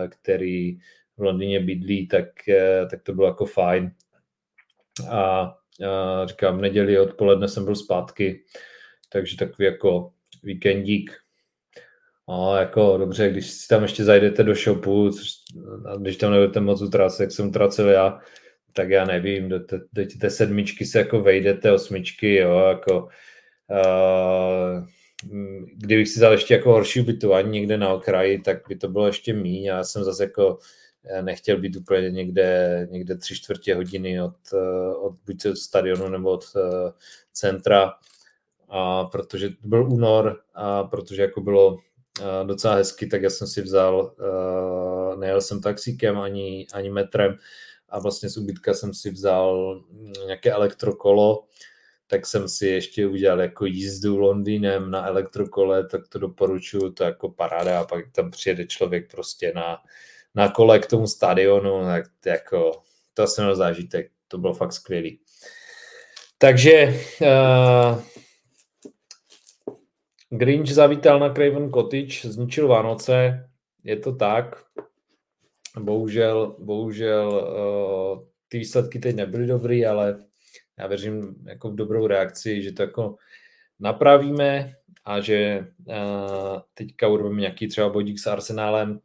který 0.10 0.78
v 1.18 1.22
Londýně 1.22 1.60
bydlí, 1.60 2.08
tak, 2.08 2.26
tak 2.92 3.04
to 3.04 3.14
bylo 3.14 3.28
jako 3.28 3.46
fajn. 3.46 3.92
A 5.10 5.54
uh, 5.80 6.28
říkám, 6.28 6.58
v 6.58 6.62
neděli 6.62 7.00
odpoledne 7.00 7.48
jsem 7.48 7.66
byl 7.66 7.76
zpátky, 7.76 8.44
takže 9.10 9.38
takový 9.38 9.66
jako 9.66 10.14
víkendík. 10.44 11.23
A 12.30 12.60
jako 12.60 12.98
dobře, 12.98 13.30
když 13.30 13.52
si 13.52 13.68
tam 13.68 13.84
ještě 13.84 14.04
zajdete 14.04 14.44
do 14.44 14.56
shopu, 14.56 15.10
což, 15.12 15.30
když 16.00 16.18
tam 16.18 16.32
nebudete 16.32 16.60
moc 16.60 16.82
utracet, 16.82 17.24
jak 17.24 17.32
jsem 17.32 17.48
utracel 17.48 17.90
já, 17.90 18.20
tak 18.74 18.90
já 18.90 19.06
nevím, 19.06 19.50
do, 19.50 19.60
té, 19.60 19.80
do 19.94 20.04
té 20.22 20.30
sedmičky 20.30 20.86
se 20.86 21.00
jako 21.00 21.22
vejdete, 21.22 21.72
osmičky, 21.72 22.36
jo, 22.36 22.60
jako 22.60 23.08
uh, 23.70 24.88
kdybych 25.76 26.08
si 26.08 26.20
vzal 26.20 26.32
ještě 26.32 26.54
jako 26.54 26.72
horší 26.72 27.02
ubytování 27.02 27.52
někde 27.52 27.78
na 27.78 27.94
okraji, 27.94 28.40
tak 28.40 28.58
by 28.68 28.76
to 28.76 28.88
bylo 28.88 29.08
ještě 29.08 29.34
míň. 29.34 29.64
Já 29.64 29.84
jsem 29.84 30.04
zase 30.04 30.24
jako 30.24 30.60
eh, 31.06 31.22
nechtěl 31.22 31.58
být 31.58 31.76
úplně 31.76 32.12
někde, 32.12 32.88
někde 32.92 33.18
tři 33.18 33.36
čtvrtě 33.36 33.76
hodiny 33.76 34.22
od, 34.22 34.36
eh, 34.54 34.96
od 34.96 35.16
buď 35.26 35.46
od 35.46 35.58
stadionu 35.58 36.10
nebo 36.10 36.32
od 36.32 36.46
centra, 37.34 37.94
a 38.70 39.04
protože 39.04 39.50
to 39.50 39.68
byl 39.68 39.92
únor 39.92 40.42
a 40.54 40.84
protože 40.84 41.22
jako 41.22 41.42
bylo 41.42 41.78
docela 42.44 42.76
hezky, 42.76 43.08
tak 43.08 43.22
já 43.22 43.30
jsem 43.30 43.48
si 43.48 43.62
vzal, 43.62 44.16
nejel 45.20 45.42
jsem 45.42 45.62
taxíkem 45.62 46.20
ani, 46.20 46.68
ani 46.74 46.90
metrem 46.90 47.38
a 47.90 48.00
vlastně 48.00 48.30
z 48.30 48.38
ubytka 48.38 48.74
jsem 48.74 48.94
si 48.94 49.12
vzal 49.12 49.82
nějaké 50.26 50.52
elektrokolo, 50.52 51.44
tak 52.08 52.26
jsem 52.26 52.50
si 52.50 52.68
ještě 52.68 53.08
udělal 53.08 53.42
jako 53.42 53.66
jízdu 53.66 54.18
Londýnem 54.18 54.92
na 54.92 55.08
elektrokole, 55.08 55.88
tak 55.88 56.08
to 56.08 56.20
doporučuju, 56.20 56.92
to 56.92 57.04
jako 57.04 57.30
paráda 57.30 57.80
a 57.80 57.86
pak 57.86 58.06
tam 58.12 58.32
přijede 58.32 58.66
člověk 58.66 59.12
prostě 59.12 59.52
na, 59.56 59.78
na 60.36 60.50
kole 60.50 60.80
k 60.80 60.88
tomu 60.88 61.08
stadionu, 61.08 61.84
tak 61.86 62.06
jako, 62.26 62.72
to 63.14 63.28
jsem 63.28 63.44
měl 63.44 63.56
zážitek, 63.56 64.12
to 64.28 64.38
bylo 64.38 64.54
fakt 64.54 64.74
skvělý. 64.74 65.20
Takže 66.38 67.00
uh, 67.22 68.02
Grinch 70.38 70.74
zavítal 70.74 71.20
na 71.20 71.34
Craven 71.34 71.72
Cottage, 71.72 72.30
zničil 72.30 72.68
Vánoce, 72.68 73.50
je 73.84 73.98
to 73.98 74.16
tak. 74.16 74.66
Bohužel, 75.80 76.56
bohužel 76.60 77.30
uh, 77.30 78.28
ty 78.48 78.58
výsledky 78.58 79.00
teď 79.00 79.16
nebyly 79.16 79.48
dobrý, 79.48 79.86
ale 79.86 80.24
já 80.80 80.88
věřím 80.88 81.36
jako 81.46 81.70
v 81.70 81.76
dobrou 81.76 82.08
reakci, 82.08 82.62
že 82.62 82.72
to 82.72 82.82
jako 82.82 83.16
napravíme 83.80 84.74
a 85.06 85.20
že 85.20 85.68
uh, 85.86 86.60
teďka 86.74 87.08
urveme 87.08 87.42
nějaký 87.42 87.68
třeba 87.68 87.90
bodík 87.90 88.20
s 88.20 88.28
Arsenálem 88.28 89.00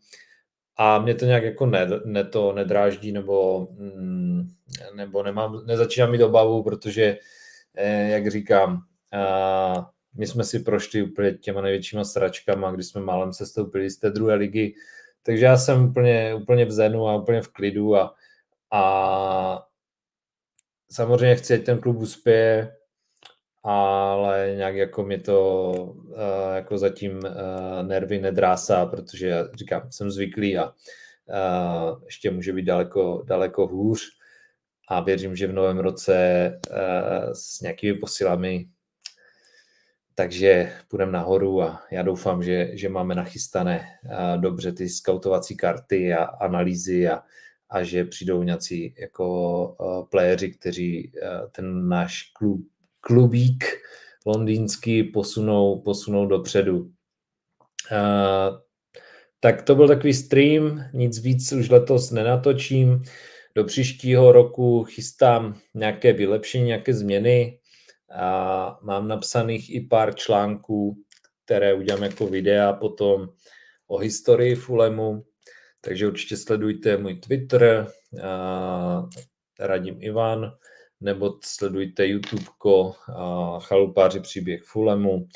a 0.76 0.98
mě 0.98 1.14
to 1.14 1.24
nějak 1.24 1.42
jako 1.42 1.66
ne, 1.66 1.86
ne 2.04 2.24
to 2.24 2.52
nedráždí 2.52 3.12
nebo, 3.12 3.68
mm, 3.70 4.48
nebo 4.94 5.22
nemám, 5.22 5.66
nezačínám 5.66 6.10
mít 6.10 6.22
obavu, 6.22 6.62
protože 6.62 7.18
eh, 7.74 8.08
jak 8.08 8.30
říkám, 8.30 8.82
my 10.14 10.26
jsme 10.26 10.44
si 10.44 10.59
prošli 10.61 11.02
úplně 11.02 11.32
těma 11.32 11.61
největšíma 11.61 12.04
sračkama, 12.04 12.70
když 12.70 12.86
jsme 12.86 13.00
málem 13.00 13.32
se 13.32 13.46
stoupili 13.46 13.90
z 13.90 13.98
té 13.98 14.11
druhé 14.11 14.34
ligy, 14.34 14.74
takže 15.22 15.44
já 15.44 15.56
jsem 15.56 15.84
úplně, 15.84 16.34
úplně 16.34 16.64
v 16.64 16.72
zenu 16.72 17.09
a 17.09 17.16
úplně 17.16 17.42
v 17.42 17.48
klidu 17.48 17.96
a, 17.96 18.14
a 18.72 19.66
samozřejmě 20.90 21.36
chci, 21.36 21.54
ať 21.54 21.64
ten 21.64 21.80
klub 21.80 21.96
uspěje, 21.96 22.76
ale 23.62 24.52
nějak 24.56 24.74
jako 24.74 25.02
mě 25.02 25.18
to 25.18 25.72
uh, 25.72 26.54
jako 26.54 26.78
zatím 26.78 27.18
uh, 27.18 27.82
nervy 27.82 28.20
nedrásá, 28.20 28.86
protože 28.86 29.28
já 29.28 29.48
říkám, 29.54 29.92
jsem 29.92 30.11
zvyklý 30.11 30.59
a 30.59 30.64
uh, 30.66 32.02
ještě 32.04 32.30
může 32.30 32.52
být 32.52 32.64
daleko, 32.64 33.22
daleko 33.26 33.66
hůř. 33.66 34.18
A 34.90 35.00
věřím, 35.00 35.36
že 35.36 35.46
v 35.46 35.52
novém 35.52 35.78
roce 35.78 36.14
s 37.32 37.61
nějakými 37.61 37.98
posilami 37.98 38.68
takže 40.18 40.72
půjdeme 40.88 41.12
nahoru 41.12 41.62
a 41.62 41.82
já 41.90 42.02
doufám, 42.02 42.42
že, 42.42 42.70
že 42.72 42.88
máme 42.88 43.14
nachystané 43.14 43.86
uh, 44.04 44.40
dobře 44.40 44.72
ty 44.72 44.88
skautovací 44.88 45.56
karty 45.56 46.14
a 46.14 46.24
analýzy 46.24 47.08
a, 47.08 47.22
a 47.70 47.82
že 47.82 48.04
přijdou 48.04 48.42
nějací 48.42 48.94
jako 48.98 49.26
uh, 49.80 50.08
playeři, 50.08 50.50
kteří 50.50 51.12
uh, 51.14 51.50
ten 51.50 51.88
náš 51.88 52.22
klub, 52.32 52.60
klubík 53.00 53.64
londýnský 54.26 55.02
posunou, 55.02 55.80
posunou 55.80 56.26
dopředu. 56.26 56.90
Tak 59.40 59.62
to 59.62 59.74
byl 59.74 59.88
takový 59.88 60.14
stream, 60.14 60.84
nic 60.92 61.18
víc 61.18 61.52
už 61.52 61.70
letos 61.70 62.10
nenatočím. 62.10 63.02
Do 63.54 63.64
příštího 63.64 64.32
roku 64.32 64.84
chystám 64.84 65.58
nějaké 65.74 66.12
vylepšení, 66.12 66.64
nějaké 66.64 66.94
změny. 66.94 67.57
A 68.14 68.78
mám 68.82 69.09
napsaných 69.09 69.74
i 69.74 69.80
pár 69.80 70.14
článků, 70.14 70.96
které 71.44 71.74
udělám 71.74 72.02
jako 72.02 72.26
videa 72.26 72.72
potom 72.72 73.28
o 73.86 73.98
historii 73.98 74.54
Fulemu, 74.54 75.24
takže 75.80 76.06
určitě 76.06 76.36
sledujte 76.36 76.96
můj 76.96 77.14
Twitter, 77.14 77.86
radím 79.61 79.96
Ivan, 80.00 80.52
nebo 81.00 81.38
sledujte 81.44 82.06
YouTubeko 82.06 82.94
Chalupáři 83.61 84.20
příběh 84.20 84.62
Fulemu 84.62 85.28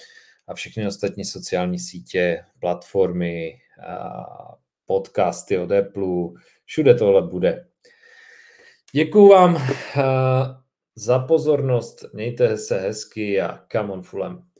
a 0.48 0.54
všechny 0.54 0.86
ostatní 0.86 1.24
sociální 1.24 1.78
sítě, 1.78 2.44
platformy, 2.60 3.58
podcasty 4.86 5.58
od 5.58 5.72
Apple, 5.72 6.28
všude 6.64 6.94
tohle 6.94 7.22
bude. 7.22 7.66
Děkuju 8.92 9.28
vám 9.28 9.58
za 10.94 11.18
pozornost, 11.18 12.04
mějte 12.12 12.56
se 12.56 12.78
hezky 12.78 13.40
a 13.40 13.66
come 13.72 13.92
on 13.92 14.02
Fulham. 14.02 14.51